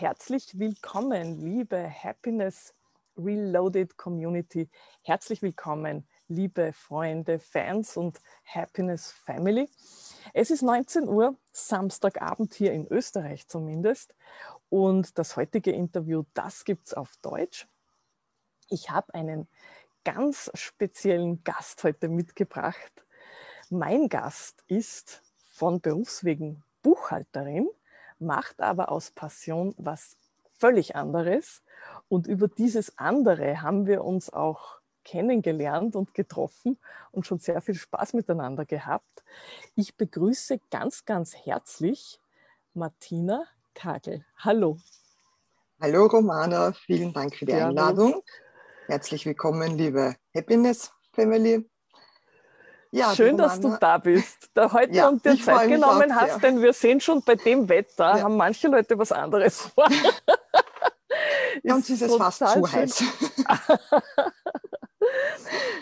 herzlich 0.00 0.58
willkommen, 0.58 1.42
liebe 1.42 1.86
Happiness 1.90 2.72
Reloaded 3.18 3.98
Community. 3.98 4.70
Herzlich 5.02 5.42
willkommen, 5.42 6.08
liebe 6.26 6.72
Freunde, 6.72 7.38
Fans 7.38 7.98
und 7.98 8.18
Happiness 8.46 9.12
Family. 9.12 9.68
Es 10.32 10.50
ist 10.50 10.62
19 10.62 11.06
Uhr, 11.06 11.36
Samstagabend 11.52 12.54
hier 12.54 12.72
in 12.72 12.86
Österreich 12.86 13.46
zumindest. 13.46 14.14
Und 14.70 15.18
das 15.18 15.36
heutige 15.36 15.72
Interview, 15.72 16.24
das 16.32 16.64
gibt 16.64 16.86
es 16.86 16.94
auf 16.94 17.18
Deutsch. 17.20 17.68
Ich 18.70 18.88
habe 18.88 19.12
einen 19.12 19.48
ganz 20.02 20.50
speziellen 20.54 21.44
Gast 21.44 21.84
heute 21.84 22.08
mitgebracht. 22.08 23.04
Mein 23.68 24.08
Gast 24.08 24.64
ist 24.66 25.20
von 25.50 25.82
Berufswegen 25.82 26.62
Buchhalterin, 26.82 27.68
macht 28.20 28.60
aber 28.60 28.90
aus 28.90 29.10
Passion 29.10 29.74
was 29.78 30.16
völlig 30.58 30.94
anderes. 30.94 31.62
Und 32.08 32.26
über 32.26 32.48
dieses 32.48 32.98
andere 32.98 33.62
haben 33.62 33.86
wir 33.86 34.04
uns 34.04 34.32
auch 34.32 34.80
kennengelernt 35.04 35.96
und 35.96 36.14
getroffen 36.14 36.78
und 37.10 37.26
schon 37.26 37.38
sehr 37.38 37.60
viel 37.62 37.74
Spaß 37.74 38.12
miteinander 38.12 38.66
gehabt. 38.66 39.24
Ich 39.74 39.96
begrüße 39.96 40.60
ganz, 40.70 41.04
ganz 41.04 41.34
herzlich 41.34 42.20
Martina 42.74 43.44
Kagel. 43.74 44.24
Hallo. 44.36 44.78
Hallo 45.80 46.06
Romana, 46.06 46.72
vielen 46.72 47.12
Dank 47.12 47.34
für 47.34 47.46
die 47.46 47.54
Einladung. 47.54 48.22
Herzlich 48.86 49.24
willkommen, 49.24 49.78
liebe 49.78 50.16
Happiness 50.34 50.92
Family. 51.12 51.66
Ja, 52.92 53.14
Schön, 53.14 53.36
dass 53.36 53.60
du 53.60 53.76
da 53.78 53.98
bist, 53.98 54.50
da 54.52 54.72
heute 54.72 54.94
ja, 54.94 55.08
und 55.08 55.24
dir 55.24 55.40
Zeit 55.40 55.68
genommen 55.68 56.14
hast, 56.14 56.30
sehr. 56.30 56.38
denn 56.40 56.60
wir 56.60 56.72
sehen 56.72 57.00
schon 57.00 57.22
bei 57.22 57.36
dem 57.36 57.68
Wetter, 57.68 58.16
ja. 58.16 58.22
haben 58.22 58.36
manche 58.36 58.66
Leute 58.66 58.98
was 58.98 59.12
anderes 59.12 59.60
vor. 59.60 59.88
ja, 61.62 61.74
uns 61.74 61.88
ist 61.88 62.02
es 62.02 62.16
fast 62.16 62.38
zu 62.38 62.72
heiß. 62.72 63.04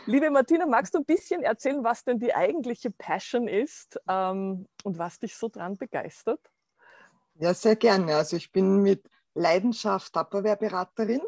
Liebe 0.06 0.30
Martina, 0.30 0.66
magst 0.66 0.94
du 0.94 0.98
ein 0.98 1.06
bisschen 1.06 1.42
erzählen, 1.42 1.83
was 1.83 2.05
denn 2.05 2.18
die 2.18 2.34
eigentliche 2.34 2.91
Passion 2.91 3.48
ist 3.48 3.98
ähm, 4.06 4.66
und 4.84 4.98
was 4.98 5.18
dich 5.18 5.34
so 5.34 5.48
dran 5.48 5.78
begeistert? 5.78 6.40
Ja, 7.36 7.55
sehr 7.55 7.77
gerne. 7.77 8.16
Also 8.16 8.36
ich 8.36 8.52
bin 8.52 8.83
mit 8.83 9.08
Leidenschaft 9.34 10.12
Tupperware-Beraterin 10.12 11.22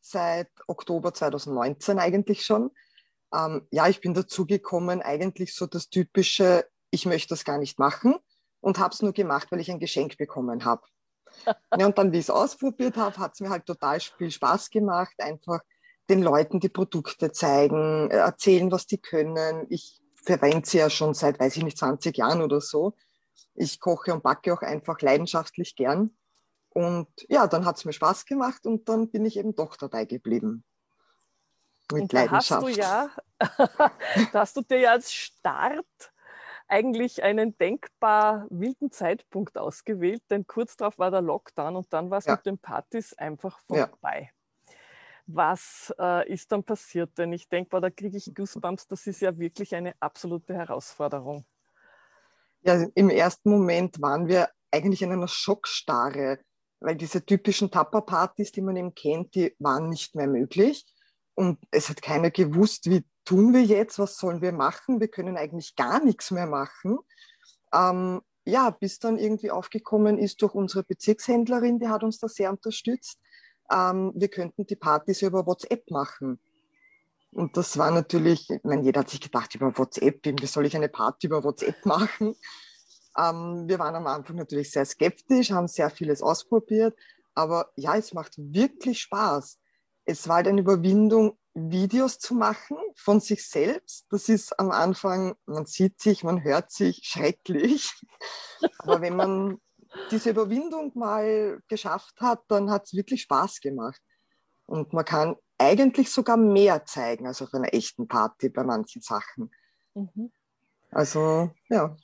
seit 0.00 0.50
Oktober 0.66 1.14
2019 1.14 1.98
eigentlich 1.98 2.44
schon. 2.44 2.70
Ähm, 3.34 3.66
ja, 3.70 3.88
ich 3.88 4.00
bin 4.00 4.14
dazu 4.14 4.46
gekommen, 4.46 5.02
eigentlich 5.02 5.54
so 5.54 5.66
das 5.66 5.88
typische, 5.88 6.66
ich 6.90 7.06
möchte 7.06 7.30
das 7.30 7.44
gar 7.44 7.58
nicht 7.58 7.78
machen 7.78 8.14
und 8.60 8.78
habe 8.78 8.94
es 8.94 9.02
nur 9.02 9.12
gemacht, 9.12 9.50
weil 9.50 9.60
ich 9.60 9.70
ein 9.70 9.80
Geschenk 9.80 10.16
bekommen 10.16 10.64
habe. 10.64 10.82
ja, 11.76 11.86
und 11.86 11.98
dann, 11.98 12.12
wie 12.12 12.18
ich 12.18 12.26
es 12.26 12.30
ausprobiert 12.30 12.96
habe, 12.96 13.18
hat 13.18 13.34
es 13.34 13.40
mir 13.40 13.50
halt 13.50 13.66
total 13.66 13.98
viel 14.00 14.30
Spaß 14.30 14.70
gemacht, 14.70 15.14
einfach 15.18 15.60
den 16.08 16.22
Leuten 16.22 16.60
die 16.60 16.68
Produkte 16.68 17.32
zeigen, 17.32 18.10
erzählen, 18.10 18.70
was 18.70 18.86
die 18.86 18.98
können. 18.98 19.66
Ich 19.70 20.00
verwende 20.14 20.68
sie 20.68 20.78
ja 20.78 20.90
schon 20.90 21.14
seit, 21.14 21.40
weiß 21.40 21.56
ich 21.56 21.64
nicht, 21.64 21.78
20 21.78 22.16
Jahren 22.16 22.42
oder 22.42 22.60
so. 22.60 22.94
Ich 23.54 23.80
koche 23.80 24.12
und 24.12 24.22
backe 24.22 24.52
auch 24.52 24.62
einfach 24.62 25.00
leidenschaftlich 25.00 25.76
gern. 25.76 26.16
Und 26.68 27.08
ja, 27.28 27.46
dann 27.46 27.64
hat 27.64 27.78
es 27.78 27.84
mir 27.84 27.92
Spaß 27.92 28.26
gemacht 28.26 28.66
und 28.66 28.88
dann 28.88 29.10
bin 29.10 29.24
ich 29.24 29.38
eben 29.38 29.54
doch 29.54 29.76
dabei 29.76 30.04
geblieben. 30.04 30.64
Mit 31.92 32.02
und 32.02 32.14
da 32.14 32.24
Leidenschaft. 32.24 32.50
Hast 32.50 32.62
du 32.62 32.68
ja, 32.68 33.10
da 34.32 34.40
hast 34.40 34.56
du 34.56 34.62
dir 34.62 34.78
ja 34.78 34.90
als 34.92 35.12
Start 35.12 36.12
eigentlich 36.66 37.22
einen 37.22 37.56
denkbar 37.58 38.46
wilden 38.50 38.90
Zeitpunkt 38.90 39.58
ausgewählt, 39.58 40.22
denn 40.30 40.46
kurz 40.46 40.76
darauf 40.76 40.98
war 40.98 41.10
der 41.10 41.20
Lockdown 41.20 41.76
und 41.76 41.92
dann 41.92 42.10
war 42.10 42.18
es 42.18 42.24
ja. 42.24 42.36
mit 42.36 42.46
den 42.46 42.58
Partys 42.58 43.12
einfach 43.14 43.58
vorbei. 43.60 44.30
Ja. 44.30 44.74
Was 45.26 45.94
äh, 45.98 46.30
ist 46.30 46.52
dann 46.52 46.64
passiert? 46.64 47.16
Denn 47.16 47.32
ich 47.32 47.48
denke, 47.48 47.80
da 47.80 47.90
kriege 47.90 48.16
ich 48.16 48.34
Goosebumps, 48.34 48.86
das 48.88 49.06
ist 49.06 49.20
ja 49.20 49.38
wirklich 49.38 49.74
eine 49.74 49.94
absolute 50.00 50.54
Herausforderung. 50.54 51.46
Ja, 52.62 52.82
im 52.94 53.10
ersten 53.10 53.50
Moment 53.50 54.00
waren 54.00 54.26
wir 54.26 54.48
eigentlich 54.70 55.02
in 55.02 55.12
einer 55.12 55.28
Schockstarre, 55.28 56.40
weil 56.80 56.96
diese 56.96 57.24
typischen 57.24 57.70
Tapperpartys, 57.70 58.52
die 58.52 58.62
man 58.62 58.76
eben 58.76 58.94
kennt, 58.94 59.34
die 59.34 59.54
waren 59.58 59.88
nicht 59.88 60.14
mehr 60.14 60.26
möglich. 60.26 60.84
Und 61.34 61.58
es 61.70 61.88
hat 61.88 62.02
keiner 62.02 62.30
gewusst, 62.30 62.88
wie 62.88 63.04
tun 63.24 63.52
wir 63.52 63.62
jetzt, 63.62 63.98
was 63.98 64.16
sollen 64.16 64.40
wir 64.40 64.52
machen? 64.52 65.00
Wir 65.00 65.08
können 65.08 65.36
eigentlich 65.36 65.74
gar 65.74 66.02
nichts 66.04 66.30
mehr 66.30 66.46
machen. 66.46 66.98
Ähm, 67.72 68.20
ja, 68.46 68.70
bis 68.70 68.98
dann 68.98 69.18
irgendwie 69.18 69.50
aufgekommen 69.50 70.18
ist 70.18 70.42
durch 70.42 70.54
unsere 70.54 70.84
Bezirkshändlerin, 70.84 71.78
die 71.78 71.88
hat 71.88 72.04
uns 72.04 72.18
da 72.18 72.28
sehr 72.28 72.50
unterstützt. 72.50 73.18
Ähm, 73.70 74.12
wir 74.14 74.28
könnten 74.28 74.66
die 74.66 74.76
Partys 74.76 75.22
über 75.22 75.46
WhatsApp 75.46 75.90
machen. 75.90 76.38
Und 77.32 77.56
das 77.56 77.76
war 77.78 77.90
natürlich, 77.90 78.48
ich 78.48 78.62
meine, 78.62 78.82
jeder 78.82 79.00
hat 79.00 79.10
sich 79.10 79.20
gedacht, 79.20 79.54
über 79.54 79.76
WhatsApp, 79.76 80.20
wie 80.24 80.46
soll 80.46 80.66
ich 80.66 80.76
eine 80.76 80.88
Party 80.88 81.26
über 81.26 81.42
WhatsApp 81.42 81.84
machen? 81.86 82.36
Ähm, 83.18 83.64
wir 83.66 83.78
waren 83.78 83.94
am 83.94 84.06
Anfang 84.06 84.36
natürlich 84.36 84.70
sehr 84.70 84.84
skeptisch, 84.84 85.50
haben 85.50 85.68
sehr 85.68 85.90
vieles 85.90 86.22
ausprobiert, 86.22 86.96
aber 87.34 87.70
ja, 87.76 87.96
es 87.96 88.12
macht 88.12 88.34
wirklich 88.36 89.00
Spaß. 89.00 89.58
Es 90.04 90.28
war 90.28 90.36
halt 90.36 90.48
eine 90.48 90.60
Überwindung, 90.60 91.38
Videos 91.54 92.18
zu 92.18 92.34
machen 92.34 92.76
von 92.96 93.20
sich 93.20 93.48
selbst. 93.48 94.06
Das 94.10 94.28
ist 94.28 94.58
am 94.58 94.70
Anfang, 94.70 95.34
man 95.46 95.66
sieht 95.66 96.00
sich, 96.00 96.24
man 96.24 96.42
hört 96.42 96.70
sich 96.70 97.02
schrecklich. 97.04 97.92
Aber 98.78 99.00
wenn 99.00 99.16
man 99.16 99.58
diese 100.10 100.30
Überwindung 100.30 100.92
mal 100.94 101.60
geschafft 101.68 102.20
hat, 102.20 102.42
dann 102.48 102.70
hat 102.70 102.86
es 102.86 102.94
wirklich 102.94 103.22
Spaß 103.22 103.60
gemacht. 103.60 104.00
Und 104.66 104.92
man 104.92 105.04
kann 105.04 105.36
eigentlich 105.58 106.10
sogar 106.10 106.36
mehr 106.36 106.84
zeigen 106.84 107.26
als 107.26 107.40
auf 107.42 107.54
einer 107.54 107.72
echten 107.72 108.08
Party 108.08 108.48
bei 108.48 108.64
manchen 108.64 109.02
Sachen. 109.02 109.52
Mhm. 109.94 110.32
Also, 110.90 111.50
ja. 111.68 111.96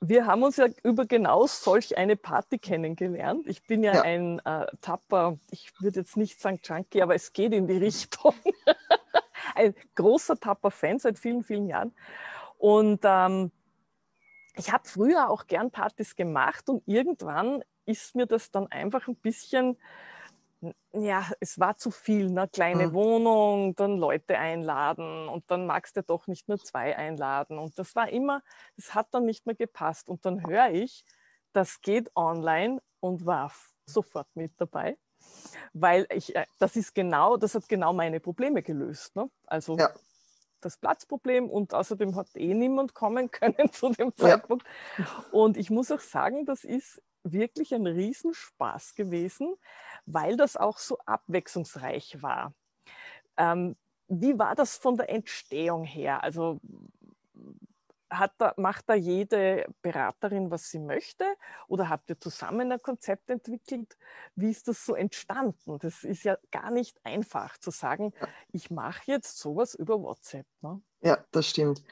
Wir 0.00 0.26
haben 0.26 0.42
uns 0.42 0.56
ja 0.56 0.66
über 0.82 1.06
genau 1.06 1.46
solch 1.46 1.96
eine 1.96 2.16
Party 2.16 2.58
kennengelernt. 2.58 3.46
Ich 3.46 3.62
bin 3.64 3.82
ja, 3.82 3.94
ja. 3.94 4.02
ein 4.02 4.40
äh, 4.44 4.66
Tapper, 4.80 5.38
ich 5.50 5.72
würde 5.80 6.00
jetzt 6.00 6.16
nicht 6.16 6.40
sagen 6.40 6.60
Junkie, 6.62 7.02
aber 7.02 7.14
es 7.14 7.32
geht 7.32 7.52
in 7.52 7.66
die 7.66 7.78
Richtung. 7.78 8.34
ein 9.54 9.74
großer 9.94 10.38
Tapper-Fan 10.38 10.98
seit 10.98 11.18
vielen, 11.18 11.42
vielen 11.42 11.66
Jahren. 11.66 11.94
Und 12.58 13.00
ähm, 13.04 13.52
ich 14.56 14.72
habe 14.72 14.88
früher 14.88 15.30
auch 15.30 15.46
gern 15.46 15.70
Partys 15.70 16.16
gemacht 16.16 16.68
und 16.68 16.82
irgendwann 16.86 17.62
ist 17.86 18.14
mir 18.14 18.26
das 18.26 18.50
dann 18.50 18.66
einfach 18.66 19.06
ein 19.08 19.16
bisschen 19.16 19.76
ja, 20.92 21.30
es 21.40 21.58
war 21.58 21.76
zu 21.76 21.90
viel, 21.90 22.30
ne? 22.30 22.48
kleine 22.48 22.88
mhm. 22.88 22.92
Wohnung, 22.92 23.74
dann 23.76 23.96
Leute 23.96 24.38
einladen 24.38 25.28
und 25.28 25.50
dann 25.50 25.66
magst 25.66 25.96
du 25.96 26.02
doch 26.02 26.26
nicht 26.26 26.48
nur 26.48 26.58
zwei 26.58 26.96
einladen. 26.96 27.58
Und 27.58 27.78
das 27.78 27.94
war 27.94 28.08
immer, 28.08 28.42
das 28.76 28.94
hat 28.94 29.08
dann 29.12 29.24
nicht 29.24 29.46
mehr 29.46 29.54
gepasst. 29.54 30.08
Und 30.08 30.24
dann 30.26 30.46
höre 30.46 30.70
ich, 30.70 31.04
das 31.52 31.80
geht 31.80 32.10
online 32.16 32.80
und 33.00 33.24
war 33.24 33.52
sofort 33.86 34.28
mit 34.34 34.52
dabei, 34.58 34.98
weil 35.72 36.06
ich, 36.10 36.34
äh, 36.34 36.46
das 36.58 36.76
ist 36.76 36.94
genau, 36.94 37.36
das 37.36 37.54
hat 37.54 37.68
genau 37.68 37.92
meine 37.92 38.20
Probleme 38.20 38.62
gelöst. 38.62 39.14
Ne? 39.14 39.30
Also 39.46 39.76
ja. 39.76 39.90
das 40.60 40.76
Platzproblem 40.76 41.48
und 41.48 41.72
außerdem 41.72 42.16
hat 42.16 42.34
eh 42.34 42.52
niemand 42.54 42.94
kommen 42.94 43.30
können 43.30 43.72
zu 43.72 43.90
dem 43.90 44.14
Zeitpunkt. 44.16 44.66
Ja. 44.98 45.24
Und 45.30 45.56
ich 45.56 45.70
muss 45.70 45.92
auch 45.92 46.00
sagen, 46.00 46.46
das 46.46 46.64
ist 46.64 47.00
wirklich 47.24 47.74
ein 47.74 47.86
Riesenspaß 47.86 48.94
gewesen, 48.94 49.54
weil 50.06 50.36
das 50.36 50.56
auch 50.56 50.78
so 50.78 50.98
abwechslungsreich 51.06 52.22
war. 52.22 52.54
Ähm, 53.36 53.76
wie 54.08 54.38
war 54.38 54.54
das 54.54 54.76
von 54.76 54.96
der 54.96 55.10
Entstehung 55.10 55.84
her? 55.84 56.22
Also 56.22 56.60
hat 58.10 58.32
da, 58.38 58.54
macht 58.56 58.88
da 58.88 58.94
jede 58.94 59.66
Beraterin, 59.82 60.50
was 60.50 60.70
sie 60.70 60.78
möchte? 60.78 61.24
Oder 61.68 61.88
habt 61.88 62.08
ihr 62.10 62.18
zusammen 62.18 62.72
ein 62.72 62.80
Konzept 62.80 63.30
entwickelt? 63.30 63.96
Wie 64.34 64.50
ist 64.50 64.68
das 64.68 64.84
so 64.84 64.94
entstanden? 64.94 65.78
Das 65.78 66.04
ist 66.04 66.24
ja 66.24 66.38
gar 66.50 66.70
nicht 66.70 66.98
einfach 67.04 67.58
zu 67.58 67.70
sagen, 67.70 68.12
ich 68.52 68.70
mache 68.70 69.02
jetzt 69.06 69.38
sowas 69.38 69.74
über 69.74 70.00
WhatsApp. 70.00 70.46
Ne? 70.62 70.80
Ja, 71.02 71.18
das 71.32 71.48
stimmt. 71.48 71.82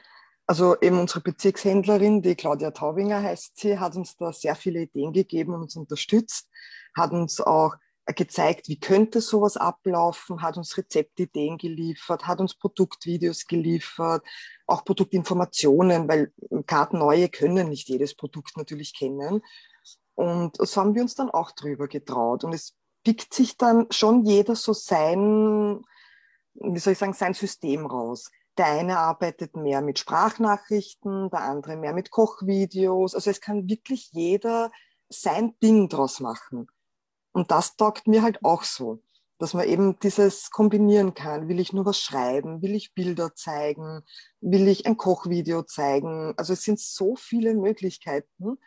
Also 0.49 0.79
eben 0.79 0.97
unsere 0.97 1.19
Bezirkshändlerin, 1.19 2.21
die 2.21 2.35
Claudia 2.35 2.71
Taubinger 2.71 3.21
heißt 3.21 3.59
sie, 3.59 3.77
hat 3.79 3.97
uns 3.97 4.15
da 4.15 4.31
sehr 4.31 4.55
viele 4.55 4.83
Ideen 4.83 5.11
gegeben 5.11 5.53
und 5.53 5.63
uns 5.63 5.75
unterstützt, 5.75 6.49
hat 6.95 7.11
uns 7.11 7.41
auch 7.41 7.75
gezeigt, 8.15 8.69
wie 8.69 8.79
könnte 8.79 9.19
sowas 9.19 9.57
ablaufen, 9.57 10.41
hat 10.41 10.55
uns 10.55 10.77
Rezeptideen 10.77 11.57
geliefert, 11.57 12.25
hat 12.25 12.39
uns 12.39 12.55
Produktvideos 12.55 13.45
geliefert, 13.47 14.25
auch 14.65 14.85
Produktinformationen, 14.85 16.07
weil 16.07 16.31
Kartenneue 16.65 17.27
können 17.27 17.67
nicht 17.67 17.89
jedes 17.89 18.15
Produkt 18.15 18.55
natürlich 18.55 18.97
kennen. 18.97 19.41
Und 20.15 20.55
so 20.57 20.79
haben 20.79 20.95
wir 20.95 21.01
uns 21.01 21.15
dann 21.15 21.29
auch 21.29 21.51
drüber 21.51 21.89
getraut. 21.89 22.45
Und 22.45 22.53
es 22.53 22.73
pickt 23.03 23.33
sich 23.33 23.57
dann 23.57 23.87
schon 23.91 24.25
jeder 24.25 24.55
so 24.55 24.71
sein, 24.71 25.81
wie 26.53 26.79
soll 26.79 26.93
ich 26.93 26.99
sagen, 26.99 27.13
sein 27.13 27.33
System 27.33 27.85
raus. 27.85 28.31
Der 28.57 28.65
eine 28.65 28.97
arbeitet 28.97 29.55
mehr 29.55 29.81
mit 29.81 29.99
Sprachnachrichten, 29.99 31.29
der 31.29 31.41
andere 31.41 31.75
mehr 31.75 31.93
mit 31.93 32.09
Kochvideos. 32.09 33.13
Also 33.13 33.29
es 33.29 33.39
kann 33.39 33.69
wirklich 33.69 34.11
jeder 34.13 34.71
sein 35.09 35.53
Ding 35.61 35.89
draus 35.89 36.19
machen. 36.19 36.67
Und 37.33 37.51
das 37.51 37.75
taugt 37.75 38.07
mir 38.07 38.23
halt 38.23 38.43
auch 38.43 38.63
so, 38.63 39.03
dass 39.37 39.53
man 39.53 39.67
eben 39.67 39.99
dieses 39.99 40.49
kombinieren 40.49 41.13
kann. 41.13 41.47
Will 41.47 41.59
ich 41.59 41.71
nur 41.71 41.85
was 41.85 41.99
schreiben? 41.99 42.63
Will 42.63 42.73
ich 42.73 42.95
Bilder 42.95 43.35
zeigen? 43.35 44.01
Will 44.41 44.67
ich 44.67 44.87
ein 44.87 44.97
Kochvideo 44.97 45.61
zeigen? 45.61 46.33
Also 46.37 46.53
es 46.53 46.63
sind 46.63 46.79
so 46.79 47.15
viele 47.15 47.53
Möglichkeiten. 47.53 48.57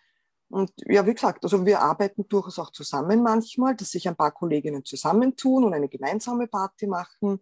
Und 0.48 0.72
ja, 0.86 1.04
wie 1.06 1.14
gesagt, 1.14 1.42
also 1.44 1.66
wir 1.66 1.80
arbeiten 1.80 2.28
durchaus 2.28 2.60
auch 2.60 2.70
zusammen 2.70 3.22
manchmal, 3.22 3.74
dass 3.74 3.90
sich 3.90 4.08
ein 4.08 4.16
paar 4.16 4.32
Kolleginnen 4.32 4.84
zusammentun 4.84 5.64
und 5.64 5.74
eine 5.74 5.88
gemeinsame 5.88 6.46
Party 6.46 6.86
machen 6.86 7.40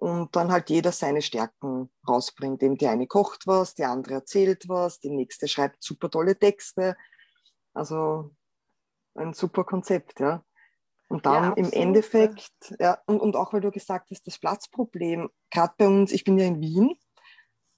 und 0.00 0.34
dann 0.34 0.50
halt 0.50 0.70
jeder 0.70 0.92
seine 0.92 1.20
Stärken 1.20 1.90
rausbringt. 2.08 2.62
Eben 2.62 2.78
die 2.78 2.86
eine 2.86 3.06
kocht 3.06 3.46
was, 3.46 3.74
die 3.74 3.84
andere 3.84 4.14
erzählt 4.14 4.66
was, 4.66 4.98
die 4.98 5.10
nächste 5.10 5.46
schreibt 5.46 5.82
super 5.82 6.10
tolle 6.10 6.38
Texte. 6.38 6.96
Also 7.74 8.30
ein 9.14 9.34
super 9.34 9.64
Konzept, 9.64 10.20
ja. 10.20 10.42
Und 11.08 11.26
dann 11.26 11.44
ja, 11.44 11.52
im 11.52 11.70
Endeffekt, 11.72 12.74
ja, 12.78 12.98
und, 13.06 13.20
und 13.20 13.36
auch 13.36 13.52
weil 13.52 13.60
du 13.60 13.70
gesagt 13.70 14.10
hast, 14.10 14.26
das 14.26 14.38
Platzproblem, 14.38 15.28
gerade 15.50 15.74
bei 15.76 15.86
uns, 15.86 16.12
ich 16.12 16.24
bin 16.24 16.38
ja 16.38 16.46
in 16.46 16.60
Wien, 16.60 16.96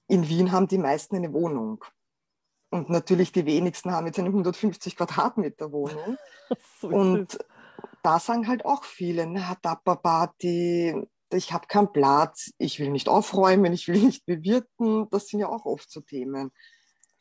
in 0.06 0.28
Wien 0.28 0.52
haben 0.52 0.68
die 0.68 0.78
meisten 0.78 1.16
eine 1.16 1.32
Wohnung. 1.32 1.84
Und 2.70 2.88
natürlich 2.88 3.32
die 3.32 3.46
wenigsten 3.46 3.90
haben 3.90 4.06
jetzt 4.06 4.18
eine 4.20 4.28
150 4.28 4.96
Quadratmeter 4.96 5.72
Wohnung. 5.72 6.18
und 6.82 7.38
da 8.04 8.20
sagen 8.20 8.46
halt 8.46 8.64
auch 8.64 8.84
viele, 8.84 9.26
na, 9.26 9.56
Party, 9.56 10.94
ich 11.32 11.52
habe 11.52 11.67
keinen 11.67 11.93
Platz, 11.93 12.52
ich 12.58 12.79
will 12.79 12.90
nicht 12.90 13.08
aufräumen, 13.08 13.73
ich 13.73 13.88
will 13.88 14.00
nicht 14.00 14.26
bewirten. 14.26 15.08
Das 15.11 15.29
sind 15.29 15.40
ja 15.40 15.49
auch 15.49 15.64
oft 15.64 15.90
so 15.90 16.00
Themen. 16.00 16.52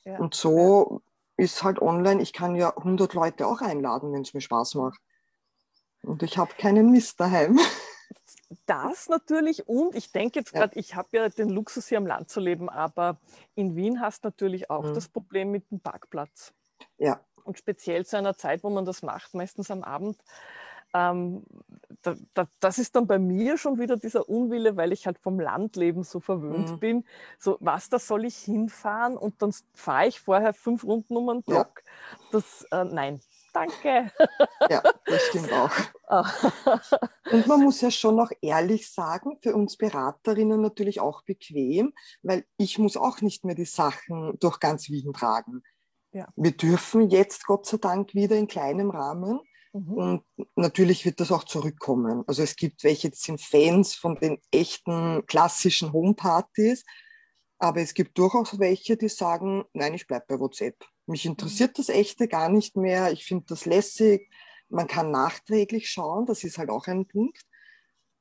Ja. 0.04 0.18
Und 0.18 0.34
so 0.34 1.02
ist 1.38 1.64
halt 1.64 1.82
online, 1.82 2.22
ich 2.22 2.34
kann 2.34 2.56
ja 2.56 2.76
100 2.76 3.14
Leute 3.14 3.48
auch 3.48 3.62
einladen, 3.62 4.14
wenn 4.14 4.22
es 4.22 4.34
mir 4.34 4.42
Spaß 4.42 4.76
macht. 4.76 5.00
Und 6.04 6.24
ich 6.24 6.38
habe 6.38 6.54
keinen 6.58 6.92
Mist 6.92 7.20
daheim. 7.20 7.60
Das 8.66 9.08
natürlich 9.08 9.68
und 9.70 9.96
ich 9.96 10.12
denke 10.12 10.40
jetzt 10.40 10.52
gerade, 10.52 10.76
ja. 10.76 10.80
ich 10.82 10.96
habe 10.96 11.08
ja 11.14 11.30
den 11.30 11.48
Luxus 11.50 11.88
hier 11.88 11.98
am 11.98 12.06
Land 12.06 12.30
zu 12.30 12.42
leben, 12.42 12.70
aber 12.70 13.18
in 13.56 13.78
Wien 13.78 14.02
hast 14.02 14.24
du 14.24 14.28
natürlich 14.28 14.70
auch 14.70 14.84
mhm. 14.84 14.94
das 14.94 15.08
Problem 15.08 15.52
mit 15.52 15.72
dem 15.72 15.80
Parkplatz. 15.80 16.54
Ja. 16.98 17.22
Und 17.44 17.58
speziell 17.58 18.06
zu 18.06 18.18
einer 18.18 18.36
Zeit, 18.36 18.64
wo 18.64 18.70
man 18.70 18.84
das 18.84 19.04
macht, 19.04 19.34
meistens 19.34 19.72
am 19.72 19.84
Abend, 19.84 20.18
ähm, 20.94 21.44
da, 22.02 22.16
da, 22.34 22.48
das 22.60 22.80
ist 22.80 22.96
dann 22.96 23.08
bei 23.08 23.20
mir 23.20 23.58
schon 23.58 23.80
wieder 23.80 23.98
dieser 23.98 24.28
Unwille, 24.28 24.76
weil 24.78 24.92
ich 24.92 25.06
halt 25.06 25.20
vom 25.20 25.40
Landleben 25.40 26.04
so 26.04 26.20
verwöhnt 26.20 26.72
mhm. 26.72 26.80
bin. 26.80 27.06
So, 27.38 27.58
was, 27.60 27.90
da 27.90 28.00
soll 28.00 28.26
ich 28.26 28.38
hinfahren 28.38 29.18
und 29.18 29.42
dann 29.42 29.54
fahre 29.74 30.08
ich 30.08 30.20
vorher 30.20 30.54
fünf 30.54 30.84
Runden 30.84 31.16
um 31.16 31.30
einen 31.30 31.44
Block. 31.44 31.84
Ja. 31.84 32.20
Das, 32.32 32.66
äh, 32.72 32.86
nein, 32.86 33.20
danke. 33.54 34.12
Ja, 34.70 34.82
das 35.06 35.22
stimmt 35.28 35.52
auch. 35.52 35.72
Und 37.32 37.48
man 37.48 37.62
muss 37.62 37.80
ja 37.82 37.90
schon 37.90 38.16
noch 38.16 38.32
ehrlich 38.42 38.92
sagen, 38.92 39.38
für 39.42 39.56
uns 39.56 39.78
Beraterinnen 39.78 40.62
natürlich 40.62 41.00
auch 41.00 41.24
bequem, 41.24 41.94
weil 42.22 42.46
ich 42.58 42.78
muss 42.80 42.98
auch 42.98 43.22
nicht 43.22 43.46
mehr 43.46 43.56
die 43.56 43.66
Sachen 43.66 44.38
durch 44.40 44.60
ganz 44.60 44.90
Wien 44.90 45.14
tragen. 45.14 45.64
Ja. 46.14 46.28
Wir 46.36 46.52
dürfen 46.52 47.10
jetzt 47.10 47.46
Gott 47.46 47.66
sei 47.66 47.78
Dank 47.78 48.14
wieder 48.14 48.36
in 48.36 48.48
kleinem 48.48 48.90
Rahmen. 48.90 49.40
Mhm. 49.74 49.94
Und 49.94 50.24
natürlich 50.56 51.06
wird 51.06 51.20
das 51.20 51.32
auch 51.32 51.46
zurückkommen. 51.46 52.24
Also 52.28 52.44
es 52.44 52.56
gibt 52.56 52.84
welche, 52.84 53.10
die 53.10 53.18
sind 53.18 53.42
Fans 53.42 53.96
von 53.96 54.16
den 54.16 54.40
echten 54.52 55.26
klassischen 55.26 55.94
Homepartys, 55.94 56.84
aber 57.58 57.82
es 57.82 57.94
gibt 57.94 58.18
durchaus 58.18 58.60
welche, 58.60 58.98
die 58.98 59.08
sagen, 59.08 59.64
nein, 59.74 59.94
ich 59.94 60.08
bleibe 60.08 60.26
bei 60.28 60.40
WhatsApp. 60.40 60.76
Mich 61.06 61.26
interessiert 61.26 61.78
das 61.78 61.90
Echte 61.90 62.28
gar 62.28 62.50
nicht 62.50 62.76
mehr. 62.76 63.12
Ich 63.12 63.26
finde 63.26 63.46
das 63.48 63.66
lässig. 63.66 64.30
Man 64.70 64.88
kann 64.88 65.12
nachträglich 65.12 65.90
schauen, 65.90 66.26
das 66.26 66.44
ist 66.44 66.58
halt 66.58 66.70
auch 66.70 66.88
ein 66.88 67.06
Punkt. 67.06 67.42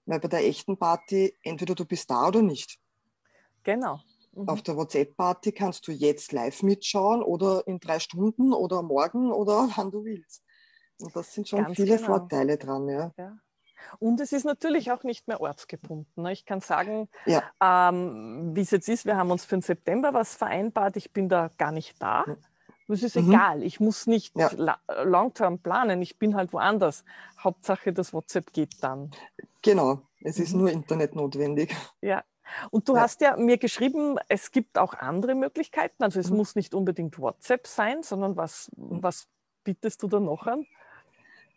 Weil 0.06 0.20
bei 0.20 0.28
der 0.28 0.44
echten 0.46 0.76
Party, 0.76 1.36
entweder 1.42 1.74
du 1.74 1.84
bist 1.84 2.10
da 2.10 2.28
oder 2.28 2.42
nicht. 2.42 2.78
Genau. 3.62 4.00
Mhm. 4.32 4.48
Auf 4.48 4.62
der 4.62 4.76
WhatsApp-Party 4.76 5.52
kannst 5.52 5.86
du 5.88 5.92
jetzt 5.92 6.32
live 6.32 6.62
mitschauen 6.62 7.22
oder 7.22 7.66
in 7.66 7.80
drei 7.80 7.98
Stunden 7.98 8.52
oder 8.52 8.82
morgen 8.82 9.32
oder 9.32 9.68
wann 9.76 9.90
du 9.90 10.04
willst. 10.04 10.42
Und 11.00 11.14
das 11.16 11.32
sind 11.32 11.48
schon 11.48 11.64
Ganz 11.64 11.76
viele 11.76 11.96
genau. 11.96 12.06
Vorteile 12.06 12.58
dran, 12.58 12.88
ja. 12.88 13.12
ja. 13.16 13.38
Und 13.98 14.20
es 14.20 14.32
ist 14.32 14.44
natürlich 14.44 14.92
auch 14.92 15.02
nicht 15.04 15.26
mehr 15.26 15.40
ortsgebunden. 15.40 16.22
Ne? 16.22 16.32
Ich 16.32 16.44
kann 16.44 16.60
sagen, 16.60 17.08
ja. 17.24 17.42
ähm, 17.60 18.50
wie 18.54 18.60
es 18.60 18.70
jetzt 18.70 18.88
ist, 18.88 19.06
wir 19.06 19.16
haben 19.16 19.30
uns 19.30 19.44
für 19.44 19.56
den 19.56 19.62
September 19.62 20.12
was 20.12 20.34
vereinbart. 20.34 20.96
Ich 20.96 21.12
bin 21.12 21.28
da 21.28 21.50
gar 21.56 21.72
nicht 21.72 22.00
da. 22.00 22.24
Es 22.88 23.02
ist 23.02 23.16
mhm. 23.16 23.30
egal. 23.30 23.62
Ich 23.62 23.80
muss 23.80 24.06
nicht 24.06 24.36
ja. 24.36 24.50
long-term 25.02 25.60
planen. 25.60 26.02
Ich 26.02 26.18
bin 26.18 26.34
halt 26.34 26.52
woanders. 26.52 27.04
Hauptsache, 27.38 27.92
das 27.92 28.12
WhatsApp 28.12 28.52
geht 28.52 28.82
dann. 28.82 29.10
Genau. 29.62 30.02
Es 30.22 30.38
ist 30.38 30.52
mhm. 30.52 30.60
nur 30.60 30.70
Internet 30.70 31.14
notwendig. 31.14 31.74
Ja. 32.02 32.22
Und 32.70 32.88
du 32.88 32.94
ja. 32.94 33.02
hast 33.02 33.20
ja 33.20 33.36
mir 33.36 33.58
geschrieben, 33.58 34.18
es 34.28 34.50
gibt 34.50 34.78
auch 34.78 34.94
andere 34.94 35.34
Möglichkeiten. 35.34 36.02
Also 36.02 36.20
es 36.20 36.30
mhm. 36.30 36.38
muss 36.38 36.54
nicht 36.54 36.74
unbedingt 36.74 37.18
WhatsApp 37.18 37.66
sein, 37.66 38.02
sondern 38.02 38.36
was, 38.36 38.70
mhm. 38.76 39.02
was 39.02 39.28
bietest 39.64 40.02
du 40.02 40.08
da 40.08 40.20
noch 40.20 40.46
an? 40.46 40.66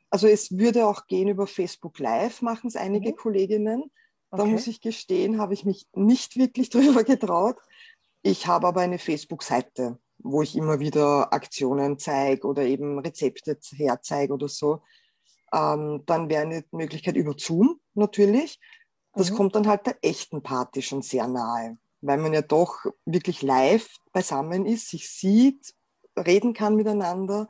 Also 0.09 0.27
es 0.27 0.57
würde 0.57 0.85
auch 0.85 1.07
gehen 1.07 1.27
über 1.27 1.47
Facebook 1.47 1.97
Live, 1.99 2.41
machen 2.41 2.67
es 2.67 2.75
einige 2.75 3.11
mhm. 3.11 3.15
Kolleginnen. 3.15 3.91
Da 4.29 4.43
okay. 4.43 4.51
muss 4.51 4.67
ich 4.67 4.81
gestehen, 4.81 5.39
habe 5.39 5.53
ich 5.53 5.65
mich 5.65 5.87
nicht 5.93 6.37
wirklich 6.37 6.69
drüber 6.71 7.03
getraut. 7.03 7.57
Ich 8.21 8.47
habe 8.47 8.67
aber 8.67 8.81
eine 8.81 8.99
Facebook-Seite, 8.99 9.99
wo 10.19 10.41
ich 10.41 10.55
immer 10.55 10.79
wieder 10.79 11.33
Aktionen 11.33 11.99
zeige 11.99 12.47
oder 12.47 12.63
eben 12.63 12.99
Rezepte 12.99 13.57
herzeige 13.75 14.33
oder 14.33 14.47
so. 14.47 14.81
Ähm, 15.53 16.03
dann 16.05 16.29
wäre 16.29 16.43
eine 16.43 16.63
Möglichkeit 16.71 17.15
über 17.15 17.35
Zoom 17.37 17.79
natürlich. 17.93 18.59
Das 19.13 19.31
mhm. 19.31 19.35
kommt 19.35 19.55
dann 19.55 19.67
halt 19.67 19.85
der 19.85 19.97
echten 20.01 20.41
Party 20.41 20.81
schon 20.81 21.01
sehr 21.01 21.27
nahe, 21.27 21.77
weil 22.01 22.17
man 22.17 22.33
ja 22.33 22.41
doch 22.41 22.85
wirklich 23.05 23.41
live 23.41 23.87
beisammen 24.11 24.65
ist, 24.65 24.89
sich 24.89 25.09
sieht, 25.09 25.73
reden 26.17 26.53
kann 26.53 26.75
miteinander 26.75 27.47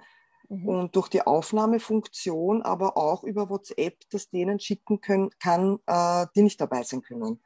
mhm. 0.49 0.67
und 0.67 0.95
durch 0.95 1.09
die 1.09 1.21
Aufnahmefunktion 1.21 2.61
aber 2.61 2.97
auch 2.97 3.23
über 3.23 3.49
WhatsApp 3.49 3.97
das 4.11 4.29
denen 4.29 4.59
schicken 4.59 5.01
können, 5.01 5.29
kann, 5.39 5.79
äh, 5.85 6.27
die 6.35 6.43
nicht 6.43 6.59
dabei 6.59 6.83
sein 6.83 7.01
können. 7.01 7.41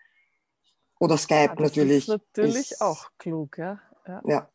Oder 1.00 1.18
Skype 1.18 1.36
ja, 1.36 1.56
das 1.56 1.60
natürlich. 1.60 2.08
Ist 2.08 2.36
natürlich 2.36 2.72
ist, 2.72 2.82
auch 2.82 3.12
klug, 3.18 3.58
ja. 3.58 3.80
ja. 4.08 4.22
ja. 4.26 4.50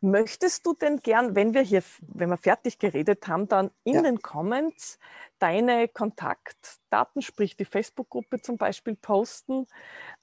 Möchtest 0.00 0.66
du 0.66 0.74
denn 0.74 0.98
gern, 0.98 1.34
wenn 1.34 1.54
wir 1.54 1.62
hier, 1.62 1.82
wenn 2.00 2.30
wir 2.30 2.36
fertig 2.36 2.78
geredet 2.78 3.28
haben, 3.28 3.48
dann 3.48 3.70
in 3.84 3.94
ja. 3.94 4.02
den 4.02 4.20
Comments 4.20 4.98
deine 5.38 5.88
Kontaktdaten, 5.88 7.22
sprich 7.22 7.56
die 7.56 7.64
Facebook-Gruppe 7.64 8.40
zum 8.40 8.56
Beispiel, 8.56 8.96
posten, 8.96 9.66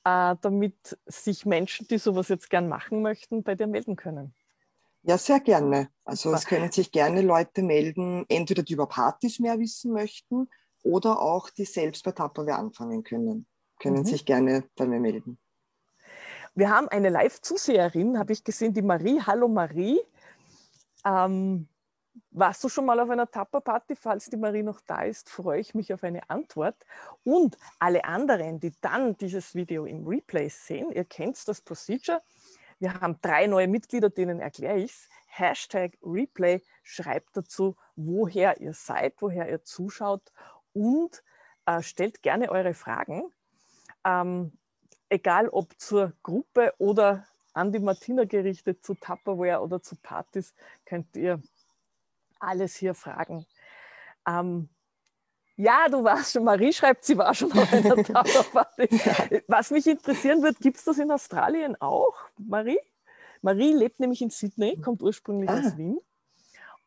äh, 0.04 0.36
damit 0.42 0.98
sich 1.06 1.46
Menschen, 1.46 1.88
die 1.88 1.98
sowas 1.98 2.30
jetzt 2.30 2.50
gern 2.50 2.68
machen 2.68 3.02
möchten, 3.02 3.44
bei 3.44 3.56
dir 3.56 3.68
melden 3.68 3.96
können? 3.96 4.34
Ja, 5.04 5.18
sehr 5.18 5.42
gerne. 5.42 5.90
Also 6.06 6.34
es 6.34 6.46
können 6.46 6.72
sich 6.72 6.92
gerne 6.92 7.22
Leute 7.22 7.62
melden, 7.62 8.26
entweder 8.30 8.64
die 8.64 8.74
über 8.74 8.88
Partys 8.88 9.40
mehr 9.40 9.60
wissen 9.60 9.92
möchten 9.92 10.50
oder 10.82 11.20
auch 11.20 11.50
die 11.50 11.66
selbst 11.66 12.06
bei 12.06 12.12
Tupperware 12.12 12.58
anfangen 12.58 13.04
können. 13.04 13.46
Können 13.80 14.00
mhm. 14.00 14.06
sich 14.06 14.26
gerne 14.26 14.64
bei 14.76 14.86
mir 14.86 15.02
melden. 15.02 15.38
Wir 16.56 16.70
haben 16.70 16.88
eine 16.90 17.10
Live-Zuseherin, 17.10 18.20
habe 18.20 18.32
ich 18.32 18.44
gesehen, 18.44 18.74
die 18.74 18.84
Marie. 18.84 19.20
Hallo 19.26 19.48
Marie. 19.48 20.00
Ähm, 21.04 21.68
warst 22.30 22.64
du 22.64 22.70
schon 22.70 22.86
mal 22.86 23.00
auf 23.00 23.10
einer 23.10 23.30
Tapper-Party? 23.30 23.96
Falls 23.96 24.30
die 24.30 24.38
Marie 24.38 24.62
noch 24.62 24.80
da 24.82 25.02
ist, 25.02 25.32
freue 25.32 25.60
ich 25.60 25.74
mich 25.74 25.92
auf 25.92 26.04
eine 26.04 26.30
Antwort. 26.30 26.76
Und 27.24 27.58
alle 27.80 28.06
anderen, 28.06 28.60
die 28.60 28.72
dann 28.82 29.18
dieses 29.18 29.56
Video 29.56 29.86
im 29.86 30.06
Replay 30.06 30.48
sehen, 30.48 30.92
ihr 30.92 31.06
kennt 31.06 31.48
das 31.48 31.60
Procedure. 31.60 32.22
Wir 32.78 32.94
haben 33.02 33.18
drei 33.24 33.48
neue 33.48 33.68
Mitglieder, 33.68 34.12
denen 34.12 34.40
erkläre 34.40 34.78
ich 34.78 34.92
es. 34.92 35.10
Hashtag 35.26 35.98
Replay, 36.04 36.62
schreibt 36.84 37.36
dazu, 37.36 37.76
woher 37.96 38.62
ihr 38.62 38.74
seid, 38.74 39.16
woher 39.22 39.50
ihr 39.50 39.64
zuschaut 39.64 40.32
und 40.74 41.24
äh, 41.66 41.82
stellt 41.82 42.22
gerne 42.22 42.52
eure 42.52 42.76
Fragen. 42.76 43.24
Ähm, 44.06 44.56
egal 45.14 45.48
ob 45.50 45.80
zur 45.80 46.14
Gruppe 46.24 46.74
oder 46.80 47.26
an 47.54 47.72
die 47.72 47.80
Martina 47.80 48.26
gerichtet, 48.26 48.84
zu 48.84 48.96
Tupperware 48.96 49.62
oder 49.62 49.82
zu 49.82 49.96
Partys, 49.96 50.54
könnt 50.86 51.16
ihr 51.16 51.42
alles 52.40 52.76
hier 52.76 52.96
fragen. 52.96 53.46
Ähm, 54.28 54.70
ja, 55.56 55.88
du 55.88 56.04
warst 56.04 56.34
schon, 56.34 56.44
Marie 56.44 56.74
schreibt, 56.74 57.06
sie 57.06 57.16
war 57.16 57.34
schon 57.36 57.52
auf 57.52 57.72
einer 57.72 57.96
Taucherparty. 58.04 58.90
Was 59.48 59.70
mich 59.70 59.86
interessieren 59.86 60.42
wird, 60.42 60.60
gibt 60.60 60.78
es 60.78 60.84
das 60.84 60.98
in 60.98 61.12
Australien 61.12 61.80
auch, 61.80 62.16
Marie? 62.38 62.80
Marie 63.44 63.74
lebt 63.74 64.00
nämlich 64.00 64.22
in 64.24 64.32
Sydney, 64.32 64.82
kommt 64.82 65.04
ursprünglich 65.04 65.50
ah. 65.50 65.60
aus 65.60 65.78
Wien. 65.78 66.00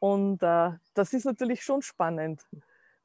Und 0.00 0.42
äh, 0.42 0.72
das 0.94 1.12
ist 1.12 1.24
natürlich 1.24 1.62
schon 1.62 1.82
spannend. 1.82 2.44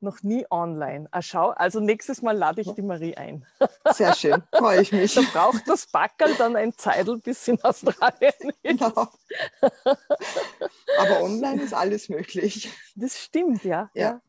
Noch 0.04 0.24
nie 0.24 0.48
online. 0.50 1.08
Ah, 1.12 1.22
schau, 1.22 1.52
also 1.52 1.80
nächstes 1.80 2.24
Mal 2.24 2.36
lade 2.36 2.62
ich 2.62 2.72
die 2.74 2.82
Marie 2.82 3.16
ein. 3.16 3.46
Sehr 3.94 4.16
schön, 4.16 4.42
freue 4.52 4.82
ich 4.82 4.92
mich. 4.92 5.14
Da 5.14 5.22
braucht 5.32 5.68
das 5.68 5.86
Backerl 5.86 6.34
dann 6.36 6.56
ein 6.56 6.74
Zeitl 6.76 7.20
bis 7.20 7.48
in 7.48 7.64
Australien. 7.64 8.34
Genau. 8.64 9.08
Aber 10.98 11.22
online 11.22 11.62
ist 11.62 11.74
alles 11.74 12.10
möglich. 12.10 12.72
Das 12.96 13.20
stimmt, 13.20 13.64
ja. 13.64 13.92
ja. 13.94 14.22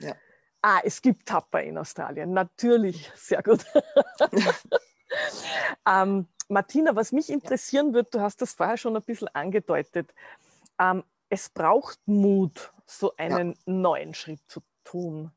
ja. 0.00 0.14
Ah, 0.62 0.80
es 0.82 1.00
gibt 1.00 1.26
Tapper 1.26 1.62
in 1.62 1.78
Australien, 1.78 2.32
natürlich, 2.32 3.10
sehr 3.14 3.42
gut. 3.42 3.64
ähm, 5.86 6.26
Martina, 6.48 6.96
was 6.96 7.12
mich 7.12 7.30
interessieren 7.30 7.94
wird, 7.94 8.14
du 8.14 8.20
hast 8.20 8.42
das 8.42 8.54
vorher 8.54 8.76
schon 8.76 8.96
ein 8.96 9.02
bisschen 9.02 9.28
angedeutet. 9.28 10.12
Ähm, 10.78 11.04
es 11.28 11.48
braucht 11.48 12.00
Mut, 12.06 12.72
so 12.84 13.14
einen 13.16 13.52
ja. 13.52 13.58
neuen 13.66 14.12
Schritt 14.14 14.40
zu 14.48 14.60
tun. 14.84 15.30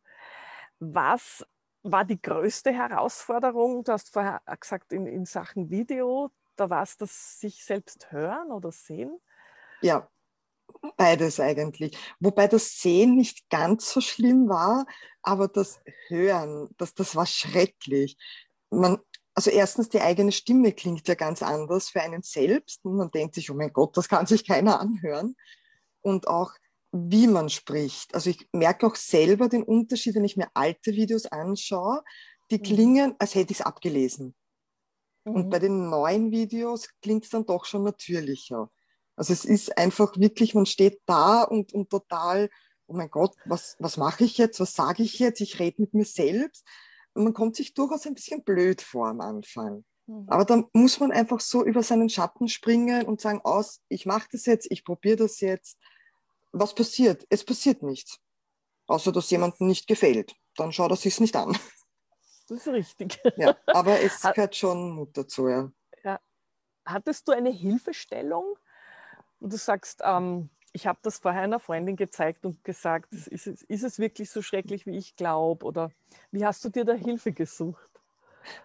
Was 0.79 1.45
war 1.83 2.05
die 2.05 2.21
größte 2.21 2.71
Herausforderung? 2.71 3.83
Du 3.83 3.91
hast 3.91 4.11
vorher 4.11 4.41
gesagt, 4.59 4.93
in, 4.93 5.05
in 5.05 5.25
Sachen 5.25 5.69
Video, 5.69 6.31
da 6.55 6.69
war 6.69 6.83
es 6.83 6.97
das 6.97 7.39
sich 7.39 7.63
selbst 7.63 8.11
hören 8.11 8.51
oder 8.51 8.71
sehen? 8.71 9.19
Ja, 9.81 10.09
beides 10.97 11.39
eigentlich. 11.39 11.97
Wobei 12.19 12.47
das 12.47 12.79
Sehen 12.79 13.15
nicht 13.15 13.49
ganz 13.49 13.91
so 13.91 14.01
schlimm 14.01 14.47
war, 14.47 14.85
aber 15.21 15.47
das 15.47 15.81
Hören, 16.07 16.69
das, 16.77 16.93
das 16.93 17.15
war 17.15 17.25
schrecklich. 17.25 18.17
Man, 18.69 18.99
also 19.35 19.49
erstens, 19.49 19.89
die 19.89 20.01
eigene 20.01 20.31
Stimme 20.31 20.71
klingt 20.71 21.07
ja 21.07 21.15
ganz 21.15 21.41
anders 21.41 21.89
für 21.89 22.01
einen 22.01 22.21
selbst 22.21 22.85
und 22.85 22.95
man 22.95 23.11
denkt 23.11 23.35
sich, 23.35 23.49
oh 23.49 23.55
mein 23.55 23.73
Gott, 23.73 23.97
das 23.97 24.07
kann 24.07 24.25
sich 24.25 24.45
keiner 24.45 24.79
anhören. 24.79 25.35
Und 26.01 26.27
auch, 26.27 26.53
wie 26.93 27.27
man 27.27 27.49
spricht. 27.49 28.13
Also 28.15 28.29
ich 28.29 28.47
merke 28.53 28.87
auch 28.87 28.95
selber 28.95 29.49
den 29.49 29.63
Unterschied, 29.63 30.15
wenn 30.15 30.23
ich 30.23 30.37
mir 30.37 30.47
alte 30.53 30.93
Videos 30.93 31.25
anschaue, 31.25 32.03
die 32.51 32.59
mhm. 32.59 32.63
klingen, 32.63 33.15
als 33.19 33.35
hätte 33.35 33.51
ich 33.51 33.59
es 33.59 33.65
abgelesen. 33.65 34.35
Mhm. 35.25 35.33
Und 35.33 35.49
bei 35.49 35.59
den 35.59 35.89
neuen 35.89 36.31
Videos 36.31 36.87
klingt 37.01 37.25
es 37.25 37.31
dann 37.31 37.45
doch 37.45 37.65
schon 37.65 37.83
natürlicher. 37.83 38.69
Also 39.15 39.33
es 39.33 39.43
ist 39.43 39.77
einfach 39.77 40.17
wirklich, 40.17 40.55
man 40.55 40.65
steht 40.65 41.01
da 41.05 41.43
und, 41.43 41.73
und 41.73 41.89
total, 41.89 42.49
oh 42.87 42.93
mein 42.93 43.09
Gott, 43.09 43.35
was, 43.45 43.75
was 43.79 43.97
mache 43.97 44.23
ich 44.23 44.37
jetzt, 44.37 44.59
was 44.59 44.73
sage 44.73 45.03
ich 45.03 45.19
jetzt, 45.19 45.41
ich 45.41 45.59
rede 45.59 45.81
mit 45.81 45.93
mir 45.93 46.05
selbst 46.05 46.65
man 47.15 47.33
kommt 47.33 47.55
sich 47.55 47.73
durchaus 47.73 48.05
ein 48.05 48.15
bisschen 48.15 48.43
blöd 48.43 48.81
vor 48.81 49.07
am 49.07 49.21
Anfang. 49.21 49.83
Mhm. 50.07 50.25
Aber 50.27 50.45
dann 50.45 50.65
muss 50.73 50.99
man 50.99 51.11
einfach 51.11 51.39
so 51.39 51.63
über 51.63 51.83
seinen 51.83 52.09
Schatten 52.09 52.47
springen 52.47 53.05
und 53.05 53.21
sagen, 53.21 53.41
aus, 53.43 53.81
ich 53.89 54.05
mache 54.05 54.27
das 54.31 54.45
jetzt, 54.45 54.67
ich 54.69 54.83
probiere 54.83 55.17
das 55.17 55.39
jetzt. 55.39 55.77
Was 56.53 56.73
passiert? 56.73 57.25
Es 57.29 57.43
passiert 57.43 57.83
nichts. 57.83 58.19
Außer, 58.87 59.11
dass 59.11 59.29
jemandem 59.31 59.67
nicht 59.67 59.87
gefällt. 59.87 60.35
Dann 60.55 60.71
schaut 60.71 60.91
er 60.91 60.97
sich 60.97 61.13
es 61.13 61.19
nicht 61.19 61.35
an. 61.35 61.57
Das 62.49 62.67
ist 62.67 62.73
richtig. 62.73 63.21
Ja, 63.37 63.55
aber 63.67 64.01
es 64.01 64.21
gehört 64.21 64.53
schon 64.53 64.91
Mut 64.91 65.17
dazu, 65.17 65.47
ja. 65.47 65.71
ja. 66.03 66.19
Hattest 66.85 67.25
du 67.25 67.31
eine 67.31 67.49
Hilfestellung? 67.49 68.57
Und 69.39 69.53
du 69.53 69.57
sagst, 69.57 70.01
ähm, 70.03 70.49
ich 70.73 70.85
habe 70.85 70.99
das 71.03 71.19
vorher 71.19 71.43
einer 71.43 71.61
Freundin 71.61 71.95
gezeigt 71.95 72.45
und 72.45 72.61
gesagt, 72.65 73.13
ist 73.13 73.47
es, 73.47 73.61
ist 73.61 73.83
es 73.83 73.97
wirklich 73.97 74.29
so 74.29 74.41
schrecklich, 74.41 74.85
wie 74.85 74.97
ich 74.97 75.15
glaube? 75.15 75.65
Oder 75.65 75.91
wie 76.31 76.45
hast 76.45 76.65
du 76.65 76.69
dir 76.69 76.83
da 76.83 76.93
Hilfe 76.93 77.31
gesucht? 77.31 77.92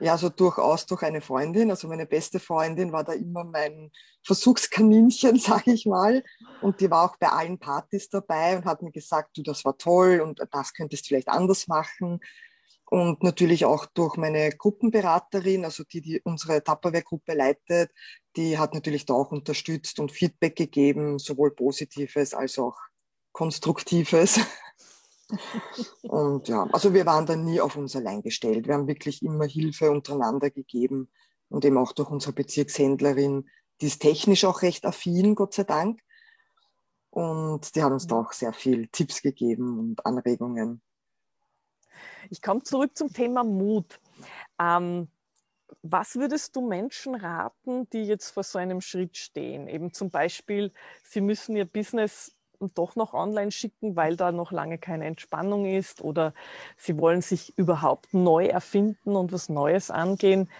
Ja, 0.00 0.12
also 0.12 0.28
durchaus 0.28 0.86
durch 0.86 1.02
eine 1.02 1.20
Freundin. 1.20 1.70
Also 1.70 1.88
meine 1.88 2.06
beste 2.06 2.40
Freundin 2.40 2.92
war 2.92 3.04
da 3.04 3.12
immer 3.12 3.44
mein 3.44 3.90
Versuchskaninchen, 4.24 5.38
sage 5.38 5.72
ich 5.72 5.86
mal. 5.86 6.24
Und 6.62 6.80
die 6.80 6.90
war 6.90 7.10
auch 7.10 7.16
bei 7.16 7.28
allen 7.28 7.58
Partys 7.58 8.08
dabei 8.08 8.56
und 8.56 8.64
hat 8.64 8.82
mir 8.82 8.92
gesagt, 8.92 9.36
du, 9.36 9.42
das 9.42 9.64
war 9.64 9.76
toll 9.78 10.20
und 10.20 10.40
das 10.50 10.74
könntest 10.74 11.04
du 11.04 11.08
vielleicht 11.08 11.28
anders 11.28 11.68
machen 11.68 12.20
und 12.90 13.22
natürlich 13.22 13.64
auch 13.66 13.86
durch 13.86 14.16
meine 14.16 14.50
Gruppenberaterin, 14.50 15.64
also 15.64 15.84
die, 15.84 16.00
die 16.00 16.20
unsere 16.22 16.64
Tupperware-Gruppe 16.64 17.34
leitet, 17.34 17.90
die 18.36 18.58
hat 18.58 18.72
natürlich 18.72 19.04
da 19.04 19.14
auch 19.14 19.30
unterstützt 19.30 20.00
und 20.00 20.10
Feedback 20.10 20.56
gegeben, 20.56 21.18
sowohl 21.18 21.54
positives 21.54 22.32
als 22.32 22.58
auch 22.58 22.76
konstruktives. 23.32 24.40
und 26.02 26.48
ja, 26.48 26.66
also 26.72 26.94
wir 26.94 27.06
waren 27.06 27.26
da 27.26 27.36
nie 27.36 27.60
auf 27.60 27.76
uns 27.76 27.94
allein 27.94 28.22
gestellt. 28.22 28.66
Wir 28.66 28.74
haben 28.74 28.88
wirklich 28.88 29.22
immer 29.22 29.44
Hilfe 29.44 29.90
untereinander 29.90 30.50
gegeben 30.50 31.10
und 31.48 31.64
eben 31.64 31.78
auch 31.78 31.92
durch 31.92 32.10
unsere 32.10 32.32
Bezirkshändlerin, 32.32 33.48
die 33.80 33.86
ist 33.86 34.00
technisch 34.00 34.44
auch 34.44 34.62
recht 34.62 34.86
affin, 34.86 35.34
Gott 35.34 35.54
sei 35.54 35.64
Dank. 35.64 36.00
Und 37.10 37.74
die 37.74 37.82
hat 37.82 37.92
uns 37.92 38.06
da 38.06 38.16
auch 38.16 38.32
sehr 38.32 38.52
viel 38.52 38.88
Tipps 38.88 39.22
gegeben 39.22 39.78
und 39.78 40.06
Anregungen. 40.06 40.82
Ich 42.30 42.42
komme 42.42 42.62
zurück 42.62 42.96
zum 42.96 43.12
Thema 43.12 43.44
Mut. 43.44 44.00
Ähm, 44.58 45.08
was 45.82 46.16
würdest 46.16 46.56
du 46.56 46.66
Menschen 46.66 47.14
raten, 47.14 47.88
die 47.90 48.04
jetzt 48.04 48.30
vor 48.30 48.42
so 48.42 48.58
einem 48.58 48.80
Schritt 48.80 49.16
stehen? 49.16 49.68
Eben 49.68 49.92
zum 49.92 50.10
Beispiel, 50.10 50.72
sie 51.04 51.20
müssen 51.20 51.56
ihr 51.56 51.64
Business 51.64 52.34
doch 52.60 52.96
noch 52.96 53.14
online 53.14 53.50
schicken, 53.50 53.96
weil 53.96 54.16
da 54.16 54.32
noch 54.32 54.52
lange 54.52 54.78
keine 54.78 55.06
Entspannung 55.06 55.66
ist 55.66 56.00
oder 56.00 56.34
sie 56.76 56.98
wollen 56.98 57.22
sich 57.22 57.56
überhaupt 57.58 58.12
neu 58.12 58.46
erfinden 58.46 59.16
und 59.16 59.32
was 59.32 59.48
Neues 59.48 59.90
angehen. 59.90 60.50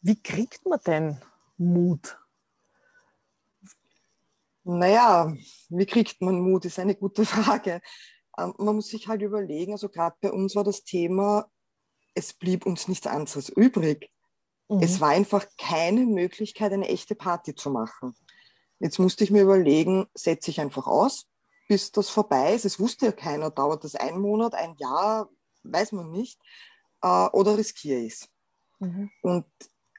Wie 0.00 0.20
kriegt 0.20 0.66
man 0.66 0.80
denn 0.86 1.20
Mut? 1.56 2.18
Naja, 4.64 5.32
wie 5.70 5.86
kriegt 5.86 6.20
man 6.20 6.40
Mut, 6.40 6.64
ist 6.64 6.78
eine 6.78 6.94
gute 6.94 7.24
Frage. 7.26 7.80
Ähm, 8.38 8.54
man 8.58 8.76
muss 8.76 8.88
sich 8.88 9.08
halt 9.08 9.22
überlegen, 9.22 9.72
also 9.72 9.88
gerade 9.88 10.16
bei 10.20 10.30
uns 10.30 10.54
war 10.54 10.64
das 10.64 10.84
Thema, 10.84 11.50
es 12.14 12.32
blieb 12.32 12.66
uns 12.66 12.88
nichts 12.88 13.06
anderes 13.06 13.48
übrig. 13.48 14.10
Mhm. 14.68 14.82
Es 14.82 15.00
war 15.00 15.10
einfach 15.10 15.46
keine 15.56 16.04
Möglichkeit, 16.04 16.72
eine 16.72 16.88
echte 16.88 17.14
Party 17.14 17.54
zu 17.54 17.70
machen. 17.70 18.14
Jetzt 18.80 18.98
musste 18.98 19.24
ich 19.24 19.30
mir 19.30 19.42
überlegen, 19.42 20.06
setze 20.14 20.50
ich 20.50 20.60
einfach 20.60 20.86
aus, 20.86 21.26
bis 21.68 21.92
das 21.92 22.08
vorbei 22.10 22.54
ist. 22.54 22.64
Es 22.64 22.78
wusste 22.78 23.06
ja 23.06 23.12
keiner, 23.12 23.50
dauert 23.50 23.84
das 23.84 23.94
ein 23.94 24.20
Monat, 24.20 24.54
ein 24.54 24.76
Jahr, 24.78 25.28
weiß 25.64 25.92
man 25.92 26.10
nicht. 26.10 26.40
Äh, 27.02 27.28
oder 27.32 27.58
riskiere 27.58 28.00
ich 28.00 28.14
es. 28.14 28.28
Mhm. 28.78 29.10
Und 29.22 29.44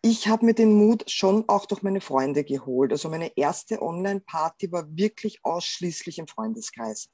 ich 0.01 0.27
habe 0.29 0.45
mir 0.45 0.53
den 0.53 0.73
Mut 0.73 1.09
schon 1.09 1.47
auch 1.49 1.65
durch 1.65 1.83
meine 1.83 2.01
Freunde 2.01 2.43
geholt. 2.43 2.91
Also 2.91 3.09
meine 3.09 3.35
erste 3.35 3.81
Online-Party 3.81 4.71
war 4.71 4.85
wirklich 4.95 5.39
ausschließlich 5.43 6.19
im 6.19 6.27
Freundeskreis. 6.27 7.09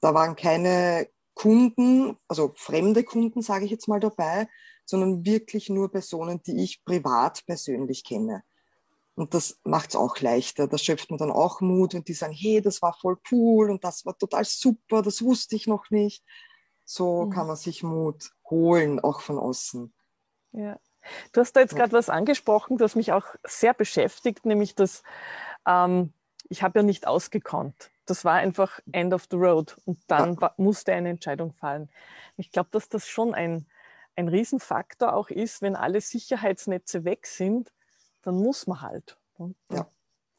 Da 0.00 0.12
waren 0.12 0.36
keine 0.36 1.08
Kunden, 1.34 2.18
also 2.28 2.52
fremde 2.54 3.04
Kunden, 3.04 3.40
sage 3.40 3.64
ich 3.64 3.70
jetzt 3.70 3.88
mal 3.88 4.00
dabei, 4.00 4.48
sondern 4.84 5.24
wirklich 5.24 5.70
nur 5.70 5.90
Personen, 5.90 6.42
die 6.42 6.62
ich 6.62 6.84
privat 6.84 7.46
persönlich 7.46 8.04
kenne. 8.04 8.44
Und 9.14 9.34
das 9.34 9.60
macht 9.64 9.90
es 9.90 9.96
auch 9.96 10.18
leichter. 10.20 10.66
Da 10.66 10.78
schöpft 10.78 11.10
man 11.10 11.18
dann 11.18 11.30
auch 11.30 11.60
Mut, 11.60 11.94
wenn 11.94 12.04
die 12.04 12.14
sagen, 12.14 12.32
hey, 12.32 12.62
das 12.62 12.80
war 12.80 12.94
voll 12.94 13.18
cool 13.30 13.70
und 13.70 13.84
das 13.84 14.06
war 14.06 14.16
total 14.16 14.44
super, 14.44 15.02
das 15.02 15.22
wusste 15.22 15.54
ich 15.54 15.66
noch 15.66 15.90
nicht. 15.90 16.24
So 16.84 17.26
mhm. 17.26 17.30
kann 17.30 17.46
man 17.46 17.56
sich 17.56 17.82
Mut 17.82 18.30
holen, 18.48 19.00
auch 19.00 19.20
von 19.20 19.38
außen. 19.38 19.92
Ja. 20.52 20.78
Du 21.32 21.40
hast 21.40 21.54
da 21.54 21.60
jetzt 21.60 21.72
ja. 21.72 21.78
gerade 21.78 21.92
was 21.92 22.08
angesprochen, 22.08 22.78
das 22.78 22.94
mich 22.94 23.12
auch 23.12 23.26
sehr 23.44 23.74
beschäftigt, 23.74 24.46
nämlich 24.46 24.74
dass 24.74 25.02
ähm, 25.66 26.12
ich 26.48 26.62
habe 26.62 26.78
ja 26.78 26.82
nicht 26.82 27.06
ausgekannt 27.06 27.92
das 28.06 28.24
war 28.24 28.34
einfach 28.34 28.80
End 28.92 29.14
of 29.14 29.26
the 29.30 29.36
Road 29.36 29.76
und 29.84 29.98
dann 30.08 30.36
ja. 30.40 30.54
musste 30.56 30.92
eine 30.92 31.10
Entscheidung 31.10 31.52
fallen. 31.52 31.88
Ich 32.36 32.50
glaube, 32.50 32.68
dass 32.72 32.88
das 32.88 33.08
schon 33.08 33.34
ein, 33.34 33.66
ein 34.16 34.28
Riesenfaktor 34.28 35.14
auch 35.14 35.30
ist, 35.30 35.62
wenn 35.62 35.76
alle 35.76 36.00
Sicherheitsnetze 36.00 37.04
weg 37.04 37.26
sind, 37.26 37.72
dann 38.22 38.36
muss 38.36 38.66
man 38.66 38.80
halt. 38.80 39.18
Dann 39.38 39.54
ja. 39.70 39.86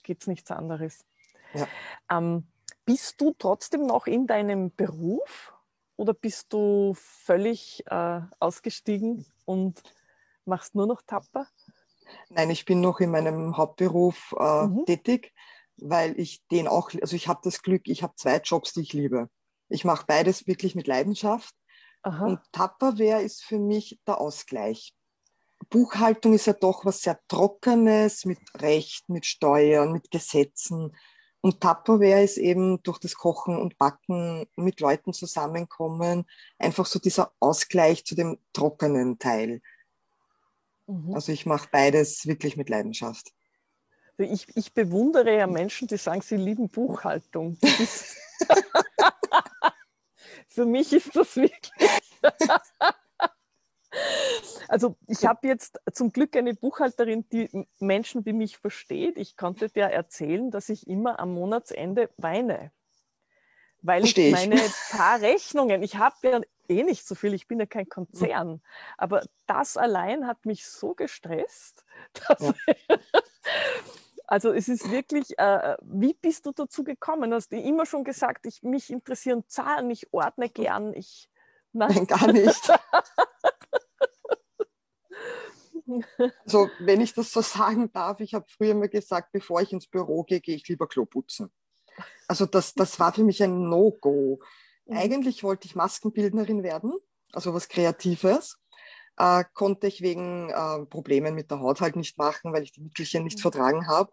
geht 0.04 0.22
es 0.22 0.28
nichts 0.28 0.52
anderes. 0.52 1.06
Ja. 1.54 1.68
Ähm, 2.10 2.48
bist 2.86 3.20
du 3.22 3.34
trotzdem 3.38 3.86
noch 3.86 4.08
in 4.08 4.28
deinem 4.28 4.74
Beruf 4.76 5.54
oder 5.96 6.14
bist 6.14 6.52
du 6.52 6.94
völlig 6.96 7.84
äh, 7.88 8.22
ausgestiegen 8.40 9.26
und 9.46 9.82
machst 10.46 10.76
nur 10.76 10.88
noch 10.88 11.02
Tapper? 11.02 11.48
Nein, 12.30 12.50
ich 12.50 12.66
bin 12.66 12.82
noch 12.82 13.00
in 13.00 13.12
meinem 13.12 13.56
Hauptberuf 13.56 14.36
äh, 14.38 14.68
mhm. 14.68 14.86
tätig 14.86 15.34
weil 15.78 16.20
ich 16.20 16.46
den 16.48 16.68
auch, 16.68 16.92
also 17.02 17.16
ich 17.16 17.28
habe 17.28 17.42
das 17.44 17.62
Glück, 17.62 17.88
ich 17.88 18.04
habe 18.04 18.16
zwei 18.16 18.38
Jobs, 18.38 18.74
die 18.74 18.82
ich 18.82 18.94
liebe. 18.94 19.30
Ich 19.70 19.86
mache 19.86 20.06
beides 20.08 20.48
wirklich 20.48 20.76
mit 20.76 20.88
Leidenschaft. 20.88 21.54
Aha. 22.04 22.26
Und 22.26 22.40
Tupperware 22.52 23.22
ist 23.22 23.44
für 23.44 23.60
mich 23.60 24.00
der 24.06 24.20
Ausgleich. 24.20 24.94
Buchhaltung 25.74 26.34
ist 26.36 26.46
ja 26.46 26.54
doch 26.54 26.86
was 26.86 27.02
sehr 27.02 27.20
Trockenes 27.28 28.26
mit 28.26 28.38
Recht, 28.62 29.10
mit 29.10 29.26
Steuern, 29.26 29.92
mit 29.92 30.12
Gesetzen. 30.12 30.96
Und 31.42 31.62
Tupperware 31.62 32.22
ist 32.22 32.38
eben 32.38 32.84
durch 32.84 33.00
das 33.00 33.16
Kochen 33.16 33.58
und 33.58 33.80
Backen 33.80 34.46
mit 34.56 34.82
Leuten 34.82 35.14
zusammenkommen, 35.14 36.26
einfach 36.60 36.86
so 36.86 37.00
dieser 37.00 37.34
Ausgleich 37.40 38.06
zu 38.06 38.14
dem 38.14 38.38
trockenen 38.54 39.18
Teil. 39.18 39.64
Mhm. 40.86 41.16
Also 41.16 41.32
ich 41.32 41.48
mache 41.48 41.68
beides 41.72 42.28
wirklich 42.28 42.56
mit 42.56 42.70
Leidenschaft. 42.70 43.34
Ich, 44.20 44.56
ich 44.56 44.76
bewundere 44.76 45.36
ja 45.36 45.48
Menschen, 45.48 45.88
die 45.88 45.98
sagen, 45.98 46.22
sie 46.22 46.38
lieben 46.38 46.70
Buchhaltung. 46.70 47.58
Für 50.50 50.68
mich 50.68 50.94
ist 50.94 51.16
das 51.16 51.36
wirklich. 51.36 52.14
Also 54.68 54.96
ich 55.08 55.26
habe 55.26 55.48
jetzt 55.48 55.80
zum 55.92 56.12
Glück 56.12 56.36
eine 56.36 56.54
Buchhalterin, 56.54 57.28
die 57.30 57.68
Menschen 57.80 58.26
wie 58.26 58.34
mich 58.34 58.58
versteht. 58.58 59.18
Ich 59.18 59.38
konnte 59.38 59.70
dir 59.70 59.86
erzählen, 59.86 60.52
dass 60.52 60.70
ich 60.70 60.88
immer 60.88 61.20
am 61.20 61.34
Monatsende 61.34 62.10
weine, 62.18 62.72
weil 63.82 64.06
ich 64.06 64.16
meine 64.32 64.62
paar 64.92 65.22
Rechnungen, 65.22 65.84
ich 65.84 65.98
habe 65.98 66.16
ja 66.24 66.42
eh 66.70 66.84
nicht 66.84 67.06
so 67.06 67.16
viel, 67.16 67.34
ich 67.34 67.48
bin 67.48 67.60
ja 67.60 67.66
kein 67.66 67.90
Konzern, 67.90 68.62
aber 68.98 69.24
das 69.48 69.78
allein 69.78 70.28
hat 70.28 70.46
mich 70.46 70.66
so 70.66 70.94
gestresst, 70.94 71.84
dass 72.28 72.40
ja. 72.42 72.54
Also 74.26 74.52
es 74.54 74.70
ist 74.70 74.90
wirklich, 74.90 75.38
äh, 75.38 75.76
wie 75.82 76.14
bist 76.14 76.46
du 76.46 76.54
dazu 76.54 76.84
gekommen? 76.84 77.34
Hast 77.34 77.52
du 77.52 77.58
immer 77.58 77.86
schon 77.86 78.04
gesagt, 78.04 78.46
ich, 78.46 78.64
mich 78.64 78.90
interessieren 78.90 79.44
Zahlen, 79.48 79.92
ich 79.92 80.12
ordne 80.14 80.50
gern, 80.50 80.94
ich... 80.94 81.30
Nein, 81.74 81.94
nein 81.94 82.08
gar 82.08 82.32
nicht. 82.32 82.72
also 86.46 86.70
wenn 86.80 87.02
ich 87.02 87.14
das 87.14 87.32
so 87.32 87.42
sagen 87.42 87.92
darf, 87.92 88.20
ich 88.20 88.34
habe 88.34 88.46
früher 88.48 88.74
mal 88.74 88.90
gesagt, 88.90 89.32
bevor 89.32 89.62
ich 89.62 89.74
ins 89.74 89.88
Büro 89.88 90.24
gehe, 90.24 90.42
gehe 90.42 90.56
ich 90.56 90.68
lieber 90.68 90.88
Klo 90.88 91.06
putzen. 91.06 91.52
Also 92.28 92.46
das, 92.46 92.74
das 92.74 93.00
war 93.00 93.14
für 93.14 93.24
mich 93.24 93.44
ein 93.44 93.70
No-Go. 93.70 94.40
Mhm. 94.86 94.98
Eigentlich 94.98 95.44
wollte 95.44 95.68
ich 95.68 95.76
Maskenbildnerin 95.76 96.64
werden, 96.64 96.94
also 97.32 97.54
was 97.54 97.68
Kreatives. 97.68 98.58
Äh, 99.18 99.44
konnte 99.54 99.88
ich 99.88 100.02
wegen 100.02 100.50
äh, 100.50 100.86
Problemen 100.86 101.36
mit 101.36 101.52
der 101.52 101.60
Haut 101.60 101.82
halt 101.82 101.96
nicht 101.96 102.18
machen, 102.18 102.52
weil 102.52 102.64
ich 102.64 102.72
die 102.72 102.82
Mittelchen 102.82 103.24
nicht 103.24 103.38
mhm. 103.38 103.44
vertragen 103.44 103.88
habe. 103.88 104.12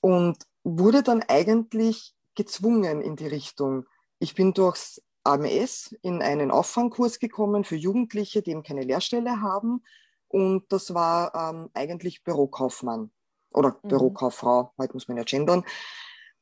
Und 0.00 0.36
wurde 0.62 1.02
dann 1.02 1.22
eigentlich 1.22 2.14
gezwungen 2.34 3.00
in 3.00 3.16
die 3.16 3.26
Richtung. 3.26 3.86
Ich 4.18 4.34
bin 4.34 4.52
durchs 4.52 5.02
AMS 5.24 5.94
in 6.02 6.22
einen 6.22 6.50
Auffangkurs 6.50 7.18
gekommen 7.18 7.64
für 7.64 7.76
Jugendliche, 7.76 8.42
die 8.42 8.50
eben 8.50 8.62
keine 8.62 8.82
Lehrstelle 8.82 9.40
haben. 9.40 9.82
Und 10.28 10.64
das 10.70 10.92
war 10.94 11.34
ähm, 11.34 11.70
eigentlich 11.74 12.22
Bürokaufmann 12.24 13.10
oder 13.52 13.78
mhm. 13.82 13.88
Bürokauffrau, 13.88 14.72
heute 14.78 14.94
muss 14.94 15.08
man 15.08 15.16
ja 15.16 15.24
gendern. 15.24 15.64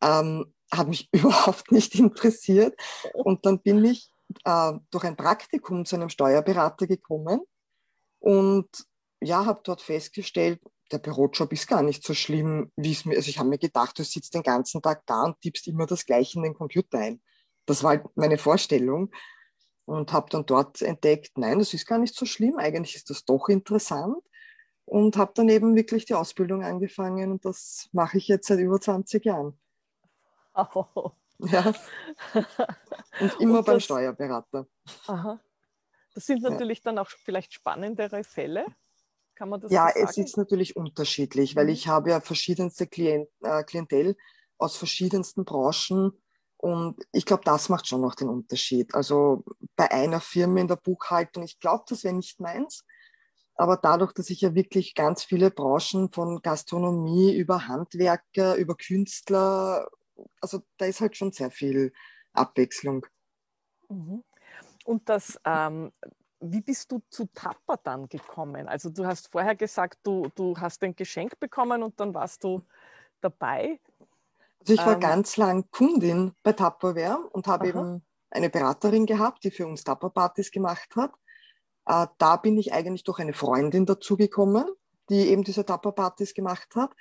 Ähm, 0.02 0.52
hat 0.72 0.88
mich 0.88 1.08
überhaupt 1.12 1.72
nicht 1.72 1.94
interessiert. 1.94 2.78
Und 3.12 3.46
dann 3.46 3.60
bin 3.60 3.84
ich 3.84 4.10
äh, 4.44 4.72
durch 4.90 5.04
ein 5.04 5.16
Praktikum 5.16 5.84
zu 5.84 5.96
einem 5.96 6.08
Steuerberater 6.08 6.86
gekommen 6.86 7.40
und 8.18 8.68
ja, 9.22 9.46
habe 9.46 9.60
dort 9.64 9.80
festgestellt, 9.80 10.60
der 10.92 10.98
Bürojob 10.98 11.52
ist 11.52 11.66
gar 11.66 11.82
nicht 11.82 12.04
so 12.04 12.14
schlimm, 12.14 12.70
wie 12.76 12.92
es 12.92 13.04
mir, 13.04 13.16
also 13.16 13.28
ich 13.28 13.38
habe 13.38 13.48
mir 13.48 13.58
gedacht, 13.58 13.98
du 13.98 14.04
sitzt 14.04 14.34
den 14.34 14.42
ganzen 14.42 14.82
Tag 14.82 15.02
da 15.06 15.24
und 15.24 15.40
tippst 15.40 15.66
immer 15.66 15.86
das 15.86 16.04
Gleiche 16.04 16.38
in 16.38 16.44
den 16.44 16.54
Computer 16.54 16.98
ein. 16.98 17.22
Das 17.66 17.82
war 17.82 17.90
halt 17.90 18.04
meine 18.16 18.38
Vorstellung 18.38 19.10
und 19.86 20.12
habe 20.12 20.28
dann 20.30 20.46
dort 20.46 20.82
entdeckt, 20.82 21.36
nein, 21.36 21.58
das 21.58 21.74
ist 21.74 21.86
gar 21.86 21.98
nicht 21.98 22.14
so 22.14 22.26
schlimm, 22.26 22.56
eigentlich 22.58 22.94
ist 22.96 23.10
das 23.10 23.24
doch 23.24 23.48
interessant 23.48 24.16
und 24.84 25.16
habe 25.16 25.32
dann 25.34 25.48
eben 25.48 25.76
wirklich 25.76 26.04
die 26.06 26.14
Ausbildung 26.14 26.62
angefangen 26.62 27.32
und 27.32 27.44
das 27.44 27.88
mache 27.92 28.18
ich 28.18 28.28
jetzt 28.28 28.46
seit 28.46 28.58
über 28.58 28.80
20 28.80 29.24
Jahren. 29.24 29.58
Oh. 30.54 31.10
Ja. 31.38 31.72
Und 33.20 33.34
immer 33.40 33.58
und 33.58 33.66
das, 33.68 33.74
beim 33.74 33.80
Steuerberater. 33.80 34.66
Aha. 35.06 35.40
Das 36.14 36.26
sind 36.26 36.42
natürlich 36.42 36.78
ja. 36.78 36.82
dann 36.84 36.98
auch 36.98 37.08
vielleicht 37.08 37.54
spannendere 37.54 38.22
Fälle. 38.22 38.66
Kann 39.34 39.48
man 39.48 39.60
das 39.60 39.72
Ja, 39.72 39.90
so 39.92 40.00
es 40.00 40.16
ist 40.16 40.36
natürlich 40.36 40.76
unterschiedlich, 40.76 41.56
weil 41.56 41.64
mhm. 41.64 41.72
ich 41.72 41.88
habe 41.88 42.10
ja 42.10 42.20
verschiedenste 42.20 42.86
Klient, 42.86 43.28
äh, 43.42 43.64
Klientel 43.64 44.16
aus 44.58 44.76
verschiedensten 44.76 45.44
Branchen 45.44 46.12
und 46.64 46.97
ich 47.12 47.26
glaube, 47.26 47.42
das 47.44 47.68
macht 47.68 47.87
schon 47.87 48.00
noch 48.00 48.14
den 48.14 48.28
Unterschied. 48.28 48.94
Also 48.94 49.44
bei 49.76 49.90
einer 49.90 50.21
Firma 50.21 50.61
in 50.61 50.68
der 50.68 50.76
Buchhaltung, 50.76 51.44
ich 51.44 51.61
glaube, 51.61 51.85
das 51.88 52.04
wäre 52.04 52.14
nicht 52.14 52.40
meins, 52.40 52.85
aber 53.56 53.76
dadurch, 53.76 54.12
dass 54.12 54.30
ich 54.30 54.40
ja 54.40 54.54
wirklich 54.54 54.94
ganz 54.94 55.25
viele 55.25 55.50
Branchen 55.50 56.11
von 56.12 56.42
Gastronomie 56.42 57.35
über 57.35 57.68
Handwerker, 57.68 58.56
über 58.56 58.75
Künstler 58.76 59.87
also 60.40 60.62
da 60.76 60.87
ist 60.87 61.00
halt 61.00 61.16
schon 61.16 61.33
sehr 61.33 61.50
viel 61.50 61.92
Abwechslung. 62.33 63.06
Mhm. 63.88 64.25
Und 64.85 65.09
das, 65.09 65.38
ähm, 65.44 65.92
wie 66.40 66.61
bist 66.61 66.92
du 66.92 67.00
zu 67.09 67.26
Tapper 67.33 67.79
dann 67.83 68.09
gekommen? 68.09 68.68
Also 68.68 68.90
du 68.90 69.07
hast 69.07 69.31
vorher 69.33 69.55
gesagt, 69.55 69.98
du, 70.03 70.29
du 70.35 70.57
hast 70.59 70.83
ein 70.83 70.94
Geschenk 70.94 71.38
bekommen 71.40 71.83
und 71.83 71.98
dann 72.00 72.12
warst 72.14 72.44
du 72.44 72.62
dabei. 73.20 73.81
Also 74.64 74.81
ich 74.81 74.87
war 74.87 74.94
ähm, 74.94 75.00
ganz 75.00 75.37
lang 75.37 75.70
Kundin 75.70 76.33
bei 76.42 76.53
Tupperware 76.53 77.18
und 77.33 77.46
habe 77.46 77.68
eben 77.68 78.03
eine 78.31 78.48
Beraterin 78.48 79.05
gehabt, 79.07 79.44
die 79.44 79.50
für 79.50 79.66
uns 79.66 79.85
Tupper-Partys 79.85 80.50
gemacht 80.50 80.96
hat. 80.96 81.12
Äh, 81.87 82.07
da 82.18 82.37
bin 82.37 82.57
ich 82.57 82.72
eigentlich 82.72 83.05
durch 83.05 83.18
eine 83.18 83.35
Freundin 83.35 83.85
dazugekommen, 83.85 84.64
die 85.11 85.29
eben 85.29 85.44
diese 85.44 85.66
Tupper-Partys 85.66 86.33
gemacht 86.33 86.68
hat. 86.77 86.92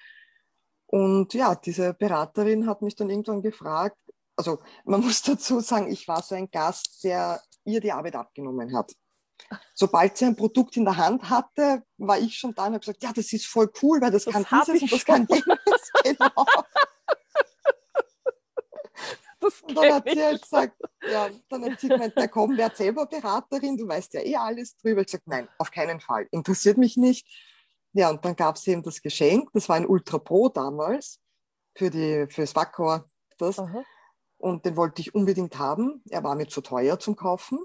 Und 0.87 1.33
ja, 1.33 1.55
diese 1.55 1.93
Beraterin 1.93 2.67
hat 2.67 2.81
mich 2.81 2.95
dann 2.95 3.09
irgendwann 3.09 3.41
gefragt, 3.41 3.97
also 4.35 4.59
man 4.83 5.01
muss 5.05 5.21
dazu 5.21 5.59
sagen, 5.61 5.91
ich 5.91 6.07
war 6.07 6.21
so 6.21 6.35
ein 6.35 6.51
Gast, 6.51 7.03
der 7.03 7.41
ihr 7.63 7.79
die 7.79 7.91
Arbeit 7.91 8.15
abgenommen 8.15 8.75
hat. 8.75 8.93
Sobald 9.73 10.17
sie 10.17 10.25
ein 10.25 10.35
Produkt 10.35 10.77
in 10.77 10.85
der 10.85 10.97
Hand 10.97 11.29
hatte, 11.29 11.83
war 11.97 12.19
ich 12.19 12.37
schon 12.37 12.53
da 12.53 12.65
und 12.65 12.73
habe 12.73 12.79
gesagt, 12.79 13.03
ja, 13.03 13.11
das 13.13 13.31
ist 13.33 13.45
voll 13.45 13.71
cool, 13.81 14.01
weil 14.01 14.11
das, 14.11 14.25
das 14.25 14.33
kann 14.33 14.45
dieses 14.67 14.81
und 14.83 14.91
das 14.91 15.05
kann 15.05 15.27
jenes. 15.29 15.45
Genau. 16.03 16.45
Das 19.43 19.61
und 19.61 19.75
dann 19.75 19.93
hat 19.93 20.09
sie 20.09 20.23
halt 20.23 20.41
gesagt, 20.41 20.81
ja, 21.11 21.29
dann 21.49 21.65
hat 21.65 21.79
sie 21.79 21.89
gemeint, 21.89 22.13
na 22.15 22.27
komm, 22.27 22.57
werd 22.57 22.77
selber 22.77 23.05
Beraterin, 23.05 23.75
du 23.75 23.85
weißt 23.85 24.13
ja 24.13 24.21
eh 24.21 24.35
alles 24.37 24.77
drüber. 24.77 25.01
Ich 25.01 25.07
gesagt, 25.07 25.27
nein, 25.27 25.49
auf 25.57 25.69
keinen 25.69 25.99
Fall, 25.99 26.27
interessiert 26.31 26.77
mich 26.77 26.95
nicht. 26.95 27.27
Ja, 27.91 28.09
und 28.09 28.23
dann 28.23 28.35
gab 28.35 28.55
es 28.55 28.65
eben 28.67 28.83
das 28.83 29.01
Geschenk, 29.01 29.49
das 29.53 29.67
war 29.67 29.75
ein 29.75 29.85
Ultra 29.85 30.17
Pro 30.17 30.47
damals 30.47 31.19
für, 31.75 31.89
die, 31.89 32.25
für 32.29 32.41
das 32.41 32.55
Wackor. 32.55 33.05
Das. 33.37 33.61
Und 34.37 34.65
den 34.65 34.77
wollte 34.77 35.01
ich 35.01 35.13
unbedingt 35.13 35.59
haben. 35.59 36.01
Er 36.09 36.23
war 36.23 36.35
mir 36.35 36.47
zu 36.47 36.61
teuer 36.61 36.99
zum 36.99 37.15
Kaufen. 37.15 37.59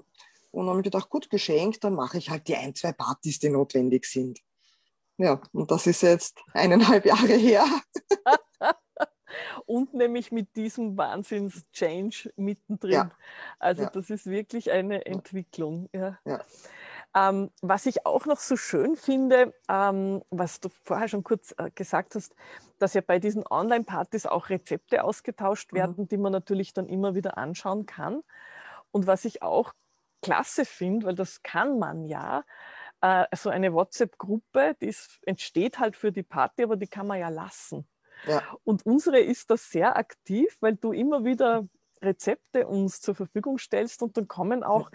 Und 0.51 0.65
dann 0.65 0.69
habe 0.69 0.79
ich 0.79 0.85
gedacht, 0.85 1.09
gut, 1.09 1.29
geschenkt, 1.29 1.83
dann 1.83 1.93
mache 1.93 2.17
ich 2.17 2.29
halt 2.29 2.47
die 2.47 2.55
ein, 2.55 2.75
zwei 2.75 2.91
Partys, 2.91 3.39
die 3.39 3.49
notwendig 3.49 4.05
sind. 4.05 4.39
Ja, 5.17 5.41
und 5.53 5.71
das 5.71 5.87
ist 5.87 6.01
jetzt 6.01 6.39
eineinhalb 6.53 7.05
Jahre 7.05 7.35
her. 7.35 7.65
und 9.65 9.93
nämlich 9.93 10.31
mit 10.31 10.55
diesem 10.55 10.97
Wahnsinns-Change 10.97 12.33
mittendrin. 12.35 12.91
Ja. 12.91 13.11
Also 13.59 13.83
ja. 13.83 13.89
das 13.89 14.09
ist 14.09 14.25
wirklich 14.25 14.71
eine 14.71 15.05
Entwicklung. 15.05 15.89
Ja. 15.93 16.17
Ähm, 17.15 17.49
was 17.61 17.87
ich 17.87 18.05
auch 18.05 18.27
noch 18.27 18.37
so 18.39 18.55
schön 18.55 18.95
finde, 18.95 19.53
ähm, 19.67 20.21
was 20.29 20.59
du 20.59 20.69
vorher 20.69 21.07
schon 21.07 21.23
kurz 21.23 21.55
äh, 21.57 21.71
gesagt 21.71 22.13
hast, 22.13 22.35
dass 22.77 22.93
ja 22.93 23.01
bei 23.01 23.17
diesen 23.17 23.43
Online-Partys 23.49 24.27
auch 24.27 24.49
Rezepte 24.49 25.03
ausgetauscht 25.03 25.73
mhm. 25.73 25.77
werden, 25.77 25.95
mhm. 25.97 26.07
die 26.07 26.17
man 26.17 26.31
natürlich 26.31 26.73
dann 26.73 26.87
immer 26.87 27.15
wieder 27.15 27.37
anschauen 27.37 27.87
kann. 27.87 28.21
Und 28.91 29.07
was 29.07 29.25
ich 29.25 29.41
auch 29.41 29.73
klasse 30.21 30.65
finde, 30.65 31.07
weil 31.07 31.15
das 31.15 31.41
kann 31.41 31.79
man 31.79 32.05
ja, 32.05 32.43
äh, 33.01 33.25
so 33.35 33.49
eine 33.49 33.73
WhatsApp-Gruppe, 33.73 34.75
die 34.81 34.87
ist, 34.87 35.19
entsteht 35.25 35.79
halt 35.79 35.95
für 35.95 36.11
die 36.11 36.23
Party, 36.23 36.63
aber 36.63 36.75
die 36.75 36.87
kann 36.87 37.07
man 37.07 37.19
ja 37.19 37.29
lassen. 37.29 37.87
Ja. 38.27 38.43
Und 38.63 38.85
unsere 38.85 39.19
ist 39.19 39.49
da 39.49 39.57
sehr 39.57 39.97
aktiv, 39.97 40.57
weil 40.59 40.75
du 40.75 40.91
immer 40.91 41.25
wieder 41.25 41.67
Rezepte 42.01 42.67
uns 42.67 43.01
zur 43.01 43.15
Verfügung 43.15 43.57
stellst 43.57 44.01
und 44.01 44.17
dann 44.17 44.27
kommen 44.27 44.63
auch 44.63 44.89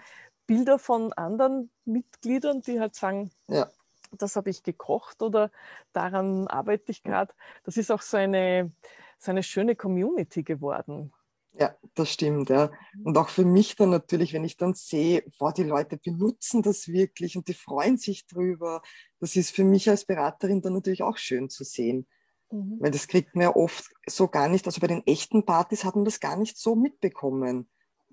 Bilder 0.47 0.79
von 0.79 1.13
anderen 1.13 1.71
Mitgliedern, 1.85 2.61
die 2.61 2.79
halt 2.79 2.95
sagen, 2.95 3.31
ja. 3.47 3.69
das 4.11 4.35
habe 4.35 4.49
ich 4.49 4.63
gekocht 4.63 5.21
oder 5.21 5.51
daran 5.93 6.47
arbeite 6.47 6.91
ich 6.91 7.03
gerade. 7.03 7.33
Das 7.63 7.77
ist 7.77 7.91
auch 7.91 8.01
so 8.01 8.17
eine, 8.17 8.71
so 9.17 9.31
eine 9.31 9.43
schöne 9.43 9.75
Community 9.75 10.43
geworden. 10.43 11.11
Ja, 11.57 11.73
das 11.93 12.11
stimmt, 12.11 12.49
ja. 12.49 12.69
Und 13.03 13.17
auch 13.17 13.29
für 13.29 13.45
mich 13.45 13.77
dann 13.77 13.89
natürlich, 13.89 14.33
wenn 14.33 14.43
ich 14.43 14.57
dann 14.57 14.73
sehe, 14.73 15.23
boah, 15.39 15.53
die 15.53 15.63
Leute 15.63 15.97
benutzen 15.97 16.61
das 16.61 16.89
wirklich 16.89 17.37
und 17.37 17.47
die 17.47 17.53
freuen 17.53 17.97
sich 17.97 18.27
drüber. 18.27 18.81
Das 19.19 19.37
ist 19.37 19.55
für 19.55 19.63
mich 19.63 19.89
als 19.89 20.03
Beraterin 20.03 20.61
dann 20.61 20.73
natürlich 20.73 21.03
auch 21.03 21.17
schön 21.17 21.49
zu 21.49 21.63
sehen. 21.63 22.07
Mhm. 22.51 22.77
Weil 22.79 22.91
das 22.91 23.07
kriegt 23.07 23.35
man 23.35 23.43
ja 23.43 23.55
oft 23.55 23.85
so 24.07 24.27
gar 24.27 24.47
nicht, 24.47 24.65
also 24.65 24.79
bei 24.79 24.87
den 24.87 25.05
echten 25.05 25.45
Partys 25.45 25.83
hat 25.83 25.95
man 25.95 26.05
das 26.05 26.19
gar 26.19 26.37
nicht 26.37 26.57
so 26.57 26.75
mitbekommen 26.75 27.67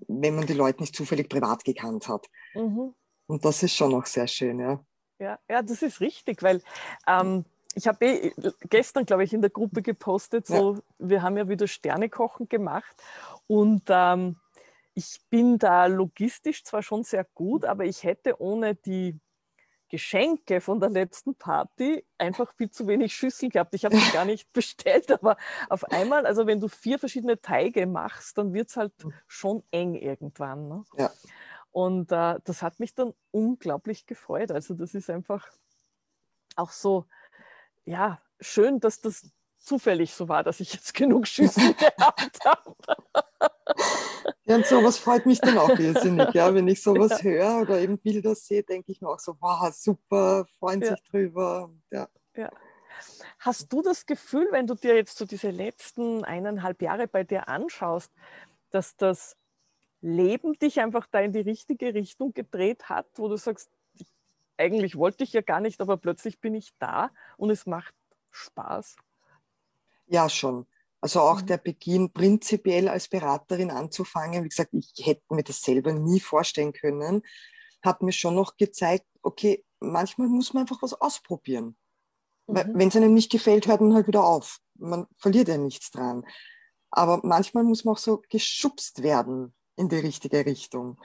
wenn 0.07 0.35
man 0.35 0.45
die 0.45 0.53
Leute 0.53 0.81
nicht 0.81 0.95
zufällig 0.95 1.29
privat 1.29 1.63
gekannt 1.63 2.07
hat. 2.07 2.27
Mhm. 2.53 2.93
Und 3.27 3.45
das 3.45 3.63
ist 3.63 3.75
schon 3.75 3.91
noch 3.91 4.05
sehr 4.05 4.27
schön, 4.27 4.59
ja. 4.59 4.83
Ja, 5.19 5.39
ja 5.49 5.61
das 5.61 5.81
ist 5.81 6.01
richtig, 6.01 6.43
weil 6.43 6.61
ähm, 7.07 7.45
ich 7.75 7.87
habe 7.87 8.05
eh 8.05 8.33
gestern, 8.69 9.05
glaube 9.05 9.23
ich, 9.23 9.33
in 9.33 9.41
der 9.41 9.49
Gruppe 9.49 9.81
gepostet, 9.81 10.47
so, 10.47 10.75
ja. 10.75 10.81
wir 10.99 11.21
haben 11.21 11.37
ja 11.37 11.47
wieder 11.47 11.67
Sternekochen 11.67 12.49
gemacht 12.49 12.95
und 13.47 13.83
ähm, 13.89 14.37
ich 14.93 15.21
bin 15.29 15.57
da 15.57 15.87
logistisch 15.87 16.63
zwar 16.63 16.83
schon 16.83 17.03
sehr 17.03 17.25
gut, 17.33 17.65
aber 17.65 17.85
ich 17.85 18.03
hätte 18.03 18.39
ohne 18.39 18.75
die 18.75 19.19
Geschenke 19.93 20.59
von 20.59 20.79
der 20.79 20.89
letzten 20.89 21.35
Party 21.35 22.03
einfach 22.17 22.51
viel 22.55 22.71
zu 22.71 22.87
wenig 22.87 23.13
Schüsseln 23.13 23.51
gehabt. 23.51 23.75
Ich 23.75 23.85
habe 23.85 23.95
sie 23.95 24.11
gar 24.11 24.25
nicht 24.25 24.51
bestellt, 24.53 25.11
aber 25.11 25.37
auf 25.69 25.83
einmal, 25.83 26.25
also 26.25 26.47
wenn 26.47 26.59
du 26.59 26.67
vier 26.67 26.97
verschiedene 26.97 27.39
Teige 27.39 27.85
machst, 27.85 28.39
dann 28.39 28.55
wird 28.55 28.69
es 28.69 28.75
halt 28.75 28.91
mhm. 29.03 29.13
schon 29.27 29.63
eng 29.69 29.93
irgendwann. 29.93 30.67
Ne? 30.67 30.83
Ja. 30.97 31.11
Und 31.69 32.11
äh, 32.11 32.39
das 32.43 32.63
hat 32.63 32.79
mich 32.79 32.95
dann 32.95 33.13
unglaublich 33.29 34.07
gefreut. 34.07 34.49
Also 34.49 34.73
das 34.73 34.95
ist 34.95 35.11
einfach 35.11 35.47
auch 36.55 36.71
so, 36.71 37.05
ja, 37.85 38.19
schön, 38.39 38.79
dass 38.79 38.99
das 38.99 39.29
zufällig 39.59 40.15
so 40.15 40.27
war, 40.27 40.43
dass 40.43 40.59
ich 40.59 40.73
jetzt 40.73 40.95
genug 40.95 41.27
Schüsseln 41.27 41.75
gehabt 41.77 42.39
habe. 42.43 42.75
Ja, 44.45 44.55
und 44.55 44.65
sowas 44.65 44.97
freut 44.97 45.25
mich 45.25 45.39
dann 45.39 45.57
auch 45.57 45.77
irrsinnig. 45.79 46.33
Ja, 46.33 46.53
wenn 46.53 46.67
ich 46.67 46.81
sowas 46.83 47.21
ja. 47.21 47.23
höre 47.23 47.61
oder 47.61 47.79
eben 47.79 47.97
Bilder 47.97 48.35
sehe, 48.35 48.63
denke 48.63 48.91
ich 48.91 49.01
mir 49.01 49.09
auch 49.09 49.19
so, 49.19 49.35
wow, 49.39 49.73
super, 49.73 50.45
freuen 50.59 50.81
ja. 50.81 50.89
sich 50.89 51.03
drüber. 51.03 51.71
Ja. 51.91 52.09
ja. 52.35 52.51
Hast 53.39 53.71
du 53.71 53.81
das 53.81 54.05
Gefühl, 54.05 54.47
wenn 54.51 54.67
du 54.67 54.75
dir 54.75 54.95
jetzt 54.95 55.17
so 55.17 55.25
diese 55.25 55.49
letzten 55.49 56.23
eineinhalb 56.23 56.81
Jahre 56.81 57.07
bei 57.07 57.23
dir 57.23 57.47
anschaust, 57.47 58.11
dass 58.69 58.95
das 58.95 59.37
Leben 60.01 60.53
dich 60.59 60.81
einfach 60.81 61.07
da 61.09 61.19
in 61.19 61.31
die 61.31 61.39
richtige 61.39 61.93
Richtung 61.93 62.33
gedreht 62.33 62.89
hat, 62.89 63.07
wo 63.15 63.29
du 63.29 63.37
sagst, 63.37 63.69
eigentlich 64.57 64.97
wollte 64.97 65.23
ich 65.23 65.33
ja 65.33 65.41
gar 65.41 65.61
nicht, 65.61 65.81
aber 65.81 65.97
plötzlich 65.97 66.39
bin 66.39 66.53
ich 66.53 66.73
da 66.79 67.09
und 67.37 67.49
es 67.49 67.65
macht 67.65 67.95
Spaß? 68.31 68.97
Ja, 70.07 70.29
schon. 70.29 70.67
Also 71.03 71.19
auch 71.19 71.41
mhm. 71.41 71.47
der 71.47 71.57
Beginn 71.57 72.13
prinzipiell 72.13 72.87
als 72.87 73.09
Beraterin 73.09 73.71
anzufangen, 73.71 74.45
wie 74.45 74.47
gesagt, 74.47 74.73
ich 74.73 75.05
hätte 75.05 75.21
mir 75.31 75.43
das 75.43 75.61
selber 75.61 75.91
nie 75.91 76.21
vorstellen 76.21 76.71
können, 76.71 77.23
hat 77.81 78.01
mir 78.01 78.13
schon 78.13 78.35
noch 78.35 78.55
gezeigt, 78.55 79.05
okay, 79.21 79.65
manchmal 79.81 80.29
muss 80.29 80.53
man 80.53 80.61
einfach 80.61 80.81
was 80.81 80.93
ausprobieren. 80.93 81.75
Mhm. 82.47 82.71
Wenn 82.75 82.87
es 82.87 82.95
einem 82.95 83.13
nicht 83.13 83.29
gefällt, 83.29 83.67
hört 83.67 83.81
man 83.81 83.93
halt 83.93 84.07
wieder 84.07 84.23
auf. 84.23 84.59
Man 84.75 85.05
verliert 85.17 85.49
ja 85.49 85.57
nichts 85.57 85.91
dran. 85.91 86.25
Aber 86.89 87.19
manchmal 87.21 87.65
muss 87.65 87.83
man 87.83 87.95
auch 87.95 87.99
so 87.99 88.21
geschubst 88.29 89.03
werden 89.03 89.53
in 89.75 89.89
die 89.89 89.97
richtige 89.97 90.45
Richtung. 90.45 91.01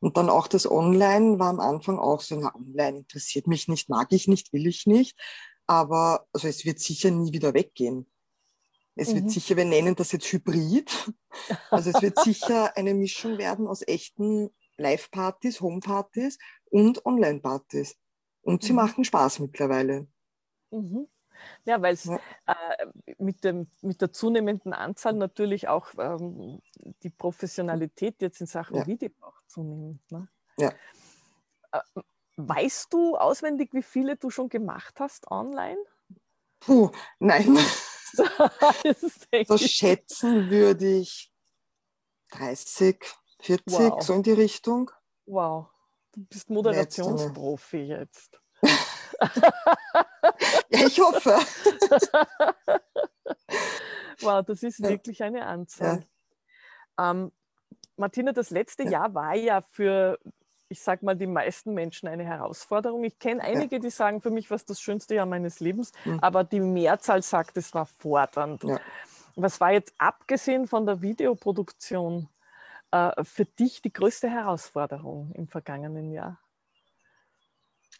Und 0.00 0.16
dann 0.16 0.30
auch 0.30 0.48
das 0.48 0.68
Online 0.68 1.38
war 1.38 1.50
am 1.50 1.60
Anfang 1.60 2.00
auch 2.00 2.22
so, 2.22 2.34
na, 2.34 2.52
Online 2.56 2.98
interessiert 2.98 3.46
mich 3.46 3.68
nicht, 3.68 3.88
mag 3.88 4.12
ich 4.12 4.26
nicht, 4.26 4.52
will 4.52 4.66
ich 4.66 4.86
nicht. 4.86 5.16
Aber 5.68 6.26
also 6.32 6.48
es 6.48 6.64
wird 6.64 6.80
sicher 6.80 7.12
nie 7.12 7.32
wieder 7.32 7.54
weggehen. 7.54 8.10
Es 8.98 9.10
mhm. 9.10 9.16
wird 9.16 9.30
sicher, 9.30 9.56
wir 9.56 9.64
nennen 9.64 9.94
das 9.94 10.12
jetzt 10.12 10.26
Hybrid. 10.32 11.12
Also 11.70 11.90
es 11.90 12.02
wird 12.02 12.18
sicher 12.24 12.76
eine 12.76 12.94
Mischung 12.94 13.38
werden 13.38 13.68
aus 13.68 13.86
echten 13.86 14.50
Live-Partys, 14.76 15.60
Home-Partys 15.60 16.38
und 16.70 17.06
Online-Partys. 17.06 17.96
Und 18.42 18.64
sie 18.64 18.72
mhm. 18.72 18.76
machen 18.76 19.04
Spaß 19.04 19.38
mittlerweile. 19.38 20.08
Mhm. 20.70 21.06
Ja, 21.64 21.80
weil 21.80 21.94
es 21.94 22.04
ja. 22.04 22.18
äh, 22.46 22.86
mit, 23.18 23.44
dem, 23.44 23.68
mit 23.82 24.00
der 24.00 24.12
zunehmenden 24.12 24.72
Anzahl 24.72 25.12
natürlich 25.12 25.68
auch 25.68 25.90
ähm, 25.96 26.60
die 27.04 27.10
Professionalität 27.10 28.20
jetzt 28.20 28.40
in 28.40 28.48
Sachen 28.48 28.76
ja. 28.76 28.86
Video 28.86 29.10
auch 29.20 29.40
zunimmt. 29.46 30.10
Ne? 30.10 30.26
Ja. 30.58 30.72
Äh, 31.70 32.00
weißt 32.36 32.92
du 32.92 33.16
auswendig, 33.16 33.72
wie 33.74 33.82
viele 33.82 34.16
du 34.16 34.30
schon 34.30 34.48
gemacht 34.48 34.98
hast 34.98 35.30
online? 35.30 35.78
Puh, 36.58 36.90
nein. 37.20 37.56
so 39.46 39.58
schätzen 39.58 40.50
würde 40.50 40.98
ich 40.98 41.32
30, 42.30 43.04
40, 43.40 43.66
wow. 43.66 44.02
so 44.02 44.14
in 44.14 44.22
die 44.22 44.32
Richtung. 44.32 44.90
Wow, 45.26 45.66
du 46.12 46.24
bist 46.24 46.48
Moderationsprofi 46.50 47.78
jetzt. 47.78 48.40
ja, 48.62 48.70
ich 50.86 51.00
hoffe. 51.00 51.30
wow, 54.20 54.44
das 54.44 54.62
ist 54.62 54.80
ja. 54.80 54.88
wirklich 54.88 55.22
eine 55.22 55.46
Anzahl. 55.46 56.04
Ja. 56.98 57.10
Ähm, 57.10 57.32
Martina, 57.96 58.32
das 58.32 58.50
letzte 58.50 58.84
ja. 58.84 58.90
Jahr 58.90 59.14
war 59.14 59.34
ja 59.34 59.62
für 59.70 60.18
ich 60.68 60.80
sage 60.82 61.04
mal, 61.04 61.16
die 61.16 61.26
meisten 61.26 61.72
Menschen 61.74 62.08
eine 62.08 62.24
Herausforderung. 62.24 63.04
Ich 63.04 63.18
kenne 63.18 63.42
einige, 63.42 63.76
ja. 63.76 63.80
die 63.80 63.90
sagen, 63.90 64.20
für 64.20 64.30
mich 64.30 64.50
war 64.50 64.56
es 64.56 64.64
das 64.64 64.80
schönste 64.80 65.14
Jahr 65.14 65.26
meines 65.26 65.60
Lebens, 65.60 65.92
mhm. 66.04 66.18
aber 66.20 66.44
die 66.44 66.60
Mehrzahl 66.60 67.22
sagt, 67.22 67.56
es 67.56 67.72
war 67.74 67.86
fordernd. 67.86 68.64
Ja. 68.64 68.80
Was 69.36 69.60
war 69.60 69.72
jetzt 69.72 69.94
abgesehen 69.98 70.66
von 70.66 70.84
der 70.84 71.00
Videoproduktion 71.00 72.28
äh, 72.90 73.24
für 73.24 73.44
dich 73.44 73.80
die 73.82 73.92
größte 73.92 74.28
Herausforderung 74.28 75.32
im 75.34 75.48
vergangenen 75.48 76.10
Jahr? 76.10 76.38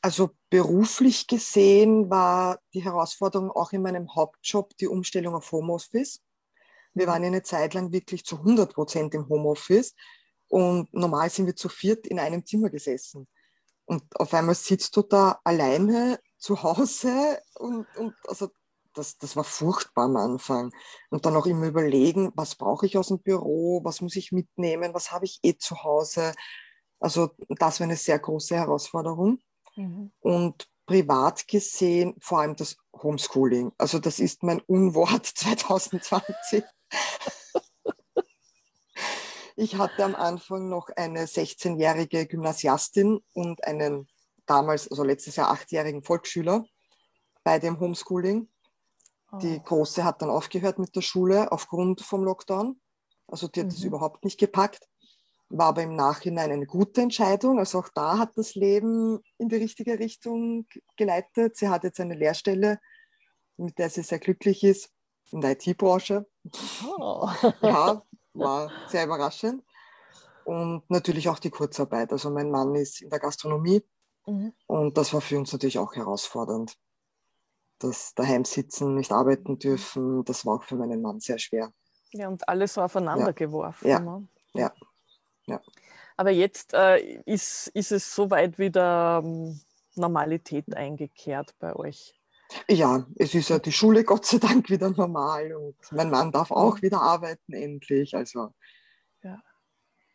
Also 0.01 0.31
beruflich 0.51 1.27
gesehen 1.27 2.09
war 2.11 2.61
die 2.75 2.85
Herausforderung 2.85 3.51
auch 3.51 3.73
in 3.73 3.83
meinem 3.83 4.15
Hauptjob 4.15 4.77
die 4.77 4.87
Umstellung 4.87 5.35
auf 5.35 5.51
Homeoffice. 5.53 6.23
Wir 6.95 7.07
mhm. 7.07 7.11
waren 7.11 7.25
eine 7.25 7.43
Zeit 7.43 7.75
lang 7.75 7.93
wirklich 7.93 8.25
zu 8.25 8.37
100 8.37 8.75
Prozent 8.75 9.15
im 9.15 9.29
Homeoffice. 9.29 9.95
Und 10.49 10.93
normal 10.93 11.31
sind 11.31 11.47
wir 11.47 11.57
zu 11.57 11.69
viert 11.69 12.07
in 12.07 12.19
einem 12.19 12.45
Zimmer 12.45 12.71
gesessen. 12.71 13.29
Und 13.85 14.03
auf 14.17 14.35
einmal 14.35 14.55
sitzt 14.55 14.97
du 14.97 15.03
da 15.03 15.41
alleine 15.45 16.21
zu 16.39 16.63
Hause 16.63 17.39
und, 17.59 17.87
und 17.97 18.15
also 18.27 18.49
das, 18.95 19.17
das 19.19 19.37
war 19.37 19.45
furchtbar 19.45 20.05
am 20.05 20.17
Anfang. 20.17 20.73
Und 21.11 21.25
dann 21.25 21.37
auch 21.37 21.47
immer 21.47 21.67
überlegen, 21.67 22.33
was 22.35 22.55
brauche 22.55 22.87
ich 22.87 22.99
aus 22.99 23.09
dem 23.09 23.21
Büro, 23.21 23.83
was 23.85 24.01
muss 24.01 24.17
ich 24.17 24.33
mitnehmen, 24.33 24.95
was 24.95 25.13
habe 25.13 25.25
ich 25.25 25.39
eh 25.43 25.57
zu 25.57 25.83
Hause. 25.85 26.35
Also 27.01 27.31
das 27.49 27.81
war 27.81 27.85
eine 27.85 27.97
sehr 27.97 28.19
große 28.19 28.57
Herausforderung. 28.57 29.41
Mhm. 29.77 30.11
Und 30.21 30.69
privat 30.87 31.47
gesehen 31.47 32.15
vor 32.19 32.41
allem 32.41 32.57
das 32.57 32.77
Homeschooling. 33.03 33.73
Also 33.79 33.99
das 33.99 34.19
ist 34.19 34.43
mein 34.43 34.61
Unwort 34.61 35.27
2020. 35.35 36.65
Ich 39.61 39.77
hatte 39.77 40.05
am 40.05 40.15
Anfang 40.15 40.69
noch 40.69 40.89
eine 40.95 41.25
16-jährige 41.25 42.29
Gymnasiastin 42.29 43.19
und 43.33 43.65
einen 43.65 44.07
damals, 44.47 44.89
also 44.89 45.03
letztes 45.03 45.35
Jahr 45.35 45.51
achtjährigen 45.51 46.05
Volksschüler 46.05 46.65
bei 47.43 47.59
dem 47.59 47.81
Homeschooling. 47.81 48.49
Oh. 49.33 49.39
Die 49.39 49.61
Große 49.61 50.05
hat 50.05 50.23
dann 50.23 50.31
aufgehört 50.31 50.79
mit 50.79 50.95
der 50.95 51.01
Schule 51.01 51.51
aufgrund 51.51 52.03
vom 52.03 52.23
Lockdown. 52.23 52.81
Also 53.27 53.49
die 53.49 53.63
hat 53.63 53.73
es 53.73 53.81
mhm. 53.81 53.89
überhaupt 53.89 54.25
nicht 54.25 54.39
gepackt. 54.39 54.89
War 55.49 55.71
aber 55.71 55.83
im 55.83 55.97
Nachhinein 55.97 56.53
eine 56.53 56.67
gute 56.67 57.01
Entscheidung. 57.01 57.59
Also 57.59 57.81
auch 57.81 57.89
da 57.93 58.17
hat 58.17 58.39
das 58.39 58.55
Leben 58.55 59.19
in 59.39 59.49
die 59.49 59.57
richtige 59.57 59.99
Richtung 59.99 60.69
geleitet. 60.97 61.57
Sie 61.57 61.69
hat 61.69 61.83
jetzt 61.83 61.99
eine 61.99 62.15
Lehrstelle, 62.15 62.79
mit 63.57 63.77
der 63.77 63.91
sie 63.91 64.05
sehr 64.05 64.21
glücklich 64.21 64.63
ist 64.63 64.93
in 65.33 65.41
der 65.41 65.53
IT-Branche. 65.53 66.27
Oh. 66.97 67.29
ja, 67.61 68.03
war 68.39 68.71
sehr 68.89 69.05
überraschend. 69.05 69.63
Und 70.45 70.89
natürlich 70.89 71.29
auch 71.29 71.39
die 71.39 71.51
Kurzarbeit. 71.51 72.13
Also 72.13 72.31
mein 72.31 72.51
Mann 72.51 72.75
ist 72.75 73.03
in 73.03 73.11
der 73.11 73.19
Gastronomie 73.19 73.83
mhm. 74.27 74.55
und 74.67 74.97
das 74.97 75.13
war 75.13 75.21
für 75.21 75.39
uns 75.39 75.53
natürlich 75.53 75.79
auch 75.79 75.95
herausfordernd. 75.95 76.75
Das 77.79 78.15
daheim 78.15 78.45
sitzen, 78.45 78.95
nicht 78.95 79.13
arbeiten 79.13 79.59
dürfen, 79.59 80.25
das 80.25 80.47
war 80.47 80.57
auch 80.57 80.63
für 80.63 80.77
meinen 80.77 81.03
Mann 81.03 81.21
sehr 81.21 81.39
schwer. 81.39 81.73
Ja, 82.13 82.29
und 82.29 82.49
alles 82.49 82.75
so 82.75 82.81
aufeinander 82.81 83.27
ja. 83.27 83.33
geworfen. 83.33 83.89
Ja. 83.89 84.01
Ne? 84.01 84.27
ja, 84.55 84.73
ja. 85.47 85.61
Aber 86.17 86.31
jetzt 86.31 86.75
äh, 86.75 87.21
ist, 87.27 87.69
ist 87.69 87.93
es 87.93 88.15
soweit 88.15 88.59
wieder 88.59 89.23
ähm, 89.23 89.61
Normalität 89.95 90.75
eingekehrt 90.75 91.55
bei 91.59 91.77
euch. 91.77 92.18
Ja, 92.69 93.07
es 93.17 93.35
ist 93.35 93.51
ja 93.51 93.59
die 93.59 93.73
Schule 93.73 94.05
Gott 94.05 94.25
sei 94.25 94.39
Dank 94.39 94.71
wieder 94.71 94.91
normal 94.91 95.53
und 95.55 95.77
mein 95.93 96.11
Mann 96.11 96.33
darf 96.33 96.51
auch 96.51 96.81
wieder 96.83 97.03
arbeiten 97.03 97.53
endlich. 97.53 98.15
Also 98.15 98.55
ja. 99.23 99.43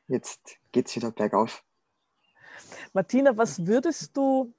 jetzt 0.07 0.57
geht 0.71 0.87
es 0.87 0.95
wieder 0.95 1.11
bergauf. 1.11 1.63
Martina, 2.93 3.37
was 3.37 3.65
würdest 3.65 4.15
du 4.17 4.53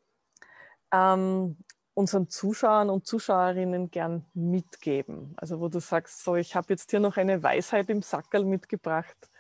ähm, 0.92 1.56
unseren 1.94 2.28
Zuschauern 2.28 2.90
und 2.90 3.06
Zuschauerinnen 3.06 3.90
gern 3.90 4.24
mitgeben? 4.34 5.34
Also 5.36 5.60
wo 5.60 5.68
du 5.68 5.80
sagst, 5.80 6.22
so 6.22 6.36
ich 6.36 6.54
habe 6.54 6.72
jetzt 6.72 6.90
hier 6.90 7.00
noch 7.00 7.16
eine 7.16 7.42
Weisheit 7.42 7.90
im 7.90 8.02
Sackerl 8.02 8.44
mitgebracht, 8.44 9.30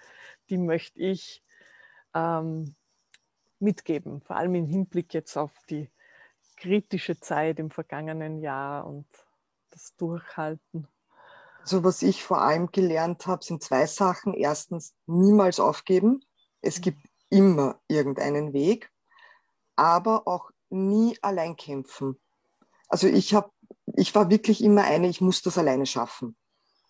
die 0.50 0.58
möchte 0.58 1.00
ich 1.00 1.44
ähm, 2.14 2.74
mitgeben, 3.58 4.20
vor 4.20 4.36
allem 4.36 4.54
im 4.54 4.66
Hinblick 4.66 5.14
jetzt 5.14 5.36
auf 5.36 5.52
die 5.70 5.90
kritische 6.56 7.18
Zeit 7.18 7.58
im 7.58 7.70
vergangenen 7.70 8.40
Jahr 8.40 8.86
und 8.86 9.06
das 9.70 9.94
Durchhalten? 9.96 10.88
So, 11.64 11.76
also 11.78 11.84
was 11.84 12.02
ich 12.02 12.22
vor 12.22 12.42
allem 12.42 12.70
gelernt 12.70 13.26
habe, 13.26 13.44
sind 13.44 13.62
zwei 13.62 13.86
Sachen. 13.86 14.34
Erstens, 14.34 14.94
niemals 15.06 15.60
aufgeben. 15.60 16.24
Es 16.60 16.80
gibt 16.80 17.00
immer 17.30 17.80
irgendeinen 17.88 18.52
Weg, 18.52 18.90
aber 19.76 20.26
auch 20.26 20.50
nie 20.70 21.18
allein 21.22 21.56
kämpfen. 21.56 22.20
Also 22.88 23.06
ich 23.06 23.34
habe, 23.34 23.50
ich 23.96 24.14
war 24.14 24.30
wirklich 24.30 24.62
immer 24.62 24.84
eine, 24.84 25.08
ich 25.08 25.20
muss 25.20 25.42
das 25.42 25.58
alleine 25.58 25.86
schaffen. 25.86 26.36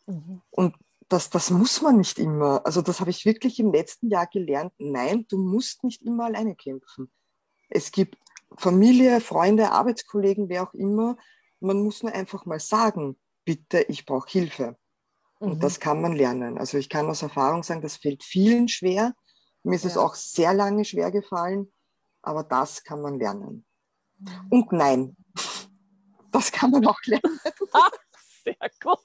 Mhm. 0.06 0.42
Und 0.50 0.76
das, 1.08 1.30
das 1.30 1.50
muss 1.50 1.82
man 1.82 1.98
nicht 1.98 2.18
immer. 2.18 2.64
Also 2.64 2.82
das 2.82 3.00
habe 3.00 3.10
ich 3.10 3.24
wirklich 3.24 3.60
im 3.60 3.72
letzten 3.72 4.08
Jahr 4.08 4.26
gelernt. 4.26 4.72
Nein, 4.78 5.26
du 5.28 5.38
musst 5.38 5.84
nicht 5.84 6.02
immer 6.02 6.24
alleine 6.24 6.56
kämpfen. 6.56 7.10
Es 7.68 7.92
gibt 7.92 8.16
Familie, 8.56 9.20
Freunde, 9.20 9.72
Arbeitskollegen, 9.72 10.48
wer 10.48 10.62
auch 10.62 10.74
immer, 10.74 11.16
man 11.60 11.82
muss 11.82 12.02
nur 12.02 12.12
einfach 12.12 12.46
mal 12.46 12.60
sagen, 12.60 13.18
bitte, 13.44 13.82
ich 13.88 14.04
brauche 14.06 14.28
Hilfe. 14.30 14.76
Mhm. 15.40 15.52
Und 15.52 15.62
das 15.62 15.80
kann 15.80 16.00
man 16.00 16.12
lernen. 16.12 16.58
Also 16.58 16.78
ich 16.78 16.88
kann 16.88 17.06
aus 17.06 17.22
Erfahrung 17.22 17.62
sagen, 17.62 17.82
das 17.82 17.96
fällt 17.96 18.22
vielen 18.22 18.68
schwer. 18.68 19.14
Mir 19.62 19.76
ist 19.76 19.84
ja. 19.84 19.90
es 19.90 19.96
auch 19.96 20.14
sehr 20.14 20.54
lange 20.54 20.84
schwer 20.84 21.10
gefallen, 21.10 21.72
aber 22.22 22.44
das 22.44 22.84
kann 22.84 23.00
man 23.00 23.18
lernen. 23.18 23.64
Mhm. 24.18 24.46
Und 24.50 24.72
nein, 24.72 25.16
das 26.32 26.52
kann 26.52 26.70
man 26.70 26.86
auch 26.86 27.00
lernen. 27.04 27.40
Sehr 28.44 28.70
gut. 28.82 28.98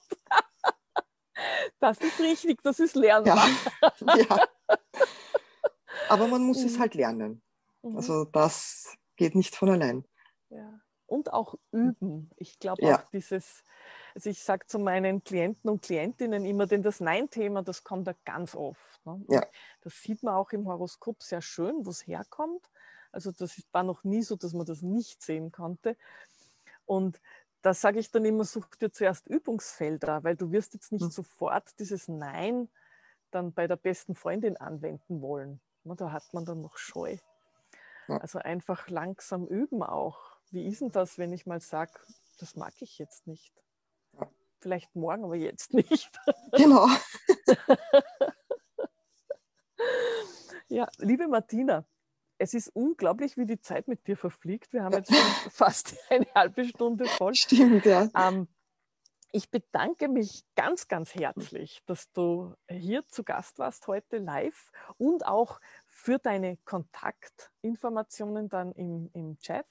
Das 1.78 1.98
ist 1.98 2.20
richtig, 2.20 2.62
das 2.62 2.78
ist 2.78 2.94
lernbar. 2.94 3.48
Ja, 3.80 4.16
ja. 4.16 4.46
Aber 6.10 6.26
man 6.26 6.42
muss 6.42 6.58
mhm. 6.58 6.66
es 6.66 6.78
halt 6.78 6.94
lernen. 6.94 7.42
Mhm. 7.82 7.96
Also 7.96 8.24
das 8.24 8.96
geht 9.20 9.34
nicht 9.34 9.54
von 9.54 9.68
allein. 9.68 10.04
Ja. 10.48 10.80
Und 11.04 11.32
auch 11.34 11.54
üben. 11.72 12.30
Ich 12.36 12.58
glaube 12.58 12.82
ja. 12.82 12.96
auch 12.96 13.10
dieses, 13.10 13.64
also 14.14 14.30
ich 14.30 14.42
sage 14.42 14.66
zu 14.66 14.78
meinen 14.78 15.22
Klienten 15.22 15.68
und 15.68 15.82
Klientinnen 15.82 16.46
immer, 16.46 16.66
denn 16.66 16.82
das 16.82 17.00
Nein-Thema, 17.00 17.62
das 17.62 17.84
kommt 17.84 18.06
da 18.06 18.14
ganz 18.24 18.54
oft. 18.54 19.04
Ne? 19.04 19.22
Ja. 19.28 19.42
Das 19.82 20.00
sieht 20.00 20.22
man 20.22 20.34
auch 20.34 20.52
im 20.52 20.66
Horoskop 20.66 21.22
sehr 21.22 21.42
schön, 21.42 21.84
wo 21.84 21.90
es 21.90 22.06
herkommt. 22.06 22.70
Also 23.12 23.30
das 23.30 23.62
war 23.72 23.82
noch 23.82 24.04
nie 24.04 24.22
so, 24.22 24.36
dass 24.36 24.54
man 24.54 24.64
das 24.64 24.80
nicht 24.80 25.20
sehen 25.22 25.52
konnte. 25.52 25.98
Und 26.86 27.20
da 27.60 27.74
sage 27.74 27.98
ich 27.98 28.10
dann 28.10 28.24
immer, 28.24 28.44
such 28.44 28.74
dir 28.76 28.90
zuerst 28.90 29.26
Übungsfelder, 29.26 30.24
weil 30.24 30.36
du 30.36 30.50
wirst 30.50 30.72
jetzt 30.72 30.92
nicht 30.92 31.04
mhm. 31.04 31.10
sofort 31.10 31.78
dieses 31.78 32.08
Nein 32.08 32.70
dann 33.32 33.52
bei 33.52 33.66
der 33.66 33.76
besten 33.76 34.14
Freundin 34.14 34.56
anwenden 34.56 35.20
wollen. 35.20 35.60
Da 35.84 36.10
hat 36.10 36.32
man 36.32 36.46
dann 36.46 36.62
noch 36.62 36.78
Scheu. 36.78 37.18
Also 38.18 38.38
einfach 38.38 38.88
langsam 38.88 39.46
üben 39.46 39.82
auch. 39.82 40.38
Wie 40.50 40.66
ist 40.66 40.80
denn 40.80 40.90
das, 40.90 41.18
wenn 41.18 41.32
ich 41.32 41.46
mal 41.46 41.60
sage, 41.60 41.92
das 42.38 42.56
mag 42.56 42.72
ich 42.80 42.98
jetzt 42.98 43.26
nicht? 43.26 43.52
Vielleicht 44.58 44.94
morgen, 44.94 45.24
aber 45.24 45.36
jetzt 45.36 45.72
nicht. 45.74 46.10
Genau. 46.52 46.88
ja, 50.68 50.88
liebe 50.98 51.28
Martina, 51.28 51.84
es 52.38 52.54
ist 52.54 52.68
unglaublich, 52.68 53.36
wie 53.36 53.46
die 53.46 53.60
Zeit 53.60 53.86
mit 53.86 54.06
dir 54.06 54.16
verfliegt. 54.16 54.72
Wir 54.72 54.84
haben 54.84 54.94
jetzt 54.94 55.14
schon 55.14 55.16
fast 55.50 55.96
eine 56.10 56.26
halbe 56.34 56.64
Stunde 56.64 57.06
voll. 57.06 57.34
Stimmt, 57.34 57.84
ja. 57.84 58.08
Ähm, 58.16 58.48
ich 59.32 59.50
bedanke 59.50 60.08
mich 60.08 60.44
ganz, 60.56 60.88
ganz 60.88 61.14
herzlich, 61.14 61.82
dass 61.86 62.10
du 62.12 62.54
hier 62.68 63.06
zu 63.06 63.22
Gast 63.22 63.58
warst 63.58 63.86
heute 63.86 64.18
live 64.18 64.72
und 64.96 65.24
auch 65.24 65.60
für 66.00 66.18
deine 66.18 66.56
Kontaktinformationen 66.64 68.48
dann 68.48 68.72
im, 68.72 69.10
im 69.12 69.38
Chat, 69.38 69.66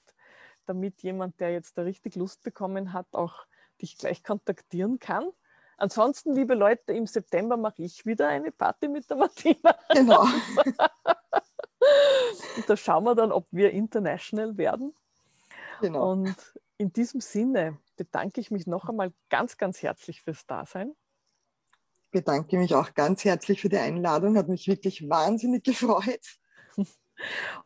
damit 0.64 1.02
jemand, 1.02 1.40
der 1.40 1.50
jetzt 1.50 1.76
da 1.76 1.82
richtig 1.82 2.14
Lust 2.14 2.44
bekommen 2.44 2.92
hat, 2.92 3.08
auch 3.12 3.46
dich 3.82 3.98
gleich 3.98 4.22
kontaktieren 4.22 5.00
kann. 5.00 5.28
Ansonsten, 5.76 6.32
liebe 6.32 6.54
Leute, 6.54 6.92
im 6.92 7.06
September 7.06 7.56
mache 7.56 7.82
ich 7.82 8.06
wieder 8.06 8.28
eine 8.28 8.52
Party 8.52 8.86
mit 8.86 9.10
der 9.10 9.16
Martina. 9.16 9.76
Genau. 9.92 10.22
Und 12.56 12.68
da 12.68 12.76
schauen 12.76 13.04
wir 13.04 13.14
dann, 13.16 13.32
ob 13.32 13.48
wir 13.50 13.72
international 13.72 14.56
werden. 14.56 14.94
Genau. 15.80 16.12
Und 16.12 16.36
in 16.76 16.92
diesem 16.92 17.20
Sinne 17.20 17.76
bedanke 17.96 18.40
ich 18.40 18.52
mich 18.52 18.68
noch 18.68 18.88
einmal 18.88 19.12
ganz, 19.30 19.56
ganz 19.56 19.82
herzlich 19.82 20.22
fürs 20.22 20.46
Dasein. 20.46 20.94
Bedanke 22.10 22.58
mich 22.58 22.74
auch 22.74 22.94
ganz 22.94 23.24
herzlich 23.24 23.60
für 23.60 23.68
die 23.68 23.78
Einladung, 23.78 24.36
hat 24.36 24.48
mich 24.48 24.66
wirklich 24.68 25.08
wahnsinnig 25.08 25.64
gefreut. 25.64 26.20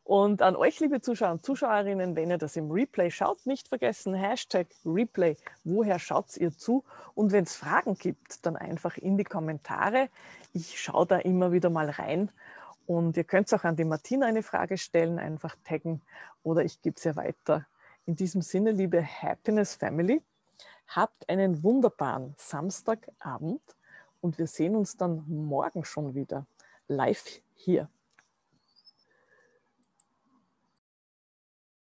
Und 0.03 0.43
an 0.43 0.57
euch, 0.57 0.81
liebe 0.81 1.01
Zuschauer 1.01 1.33
und 1.33 1.45
Zuschauerinnen, 1.45 2.17
wenn 2.17 2.31
ihr 2.31 2.39
das 2.39 2.57
im 2.57 2.71
Replay 2.71 3.11
schaut, 3.11 3.47
nicht 3.47 3.69
vergessen, 3.69 4.15
Hashtag 4.15 4.67
Replay, 4.85 5.37
woher 5.63 5.99
schaut 5.99 6.37
ihr 6.37 6.57
zu? 6.57 6.85
Und 7.15 7.33
wenn 7.33 7.45
es 7.45 7.57
Fragen 7.57 7.95
gibt, 7.95 8.45
dann 8.45 8.57
einfach 8.57 8.97
in 8.97 9.17
die 9.17 9.25
Kommentare. 9.25 10.09
Ich 10.53 10.81
schaue 10.81 11.07
da 11.07 11.19
immer 11.19 11.53
wieder 11.53 11.71
mal 11.71 11.89
rein 11.89 12.31
und 12.87 13.17
ihr 13.17 13.25
könnt 13.25 13.53
auch 13.55 13.65
an 13.65 13.77
die 13.77 13.85
Martina 13.85 14.27
eine 14.27 14.43
Frage 14.43 14.77
stellen, 14.77 15.19
einfach 15.19 15.57
taggen 15.65 16.03
oder 16.43 16.65
ich 16.65 16.83
gebe 16.83 16.97
es 16.97 17.05
ja 17.05 17.17
weiter. 17.17 17.67
In 18.07 18.17
diesem 18.17 18.43
Sinne, 18.43 18.73
liebe 18.73 19.03
Happiness 19.03 19.75
Family, 19.75 20.21
habt 20.89 21.29
einen 21.29 21.63
wunderbaren 21.63 22.35
Samstagabend 22.37 23.63
und 24.25 24.39
wir 24.39 24.47
sehen 24.47 24.75
uns 24.75 24.97
dann 24.97 25.23
morgen 25.29 25.85
schon 25.85 26.15
wieder 26.15 26.47
live 26.89 27.43
hier. 27.53 27.91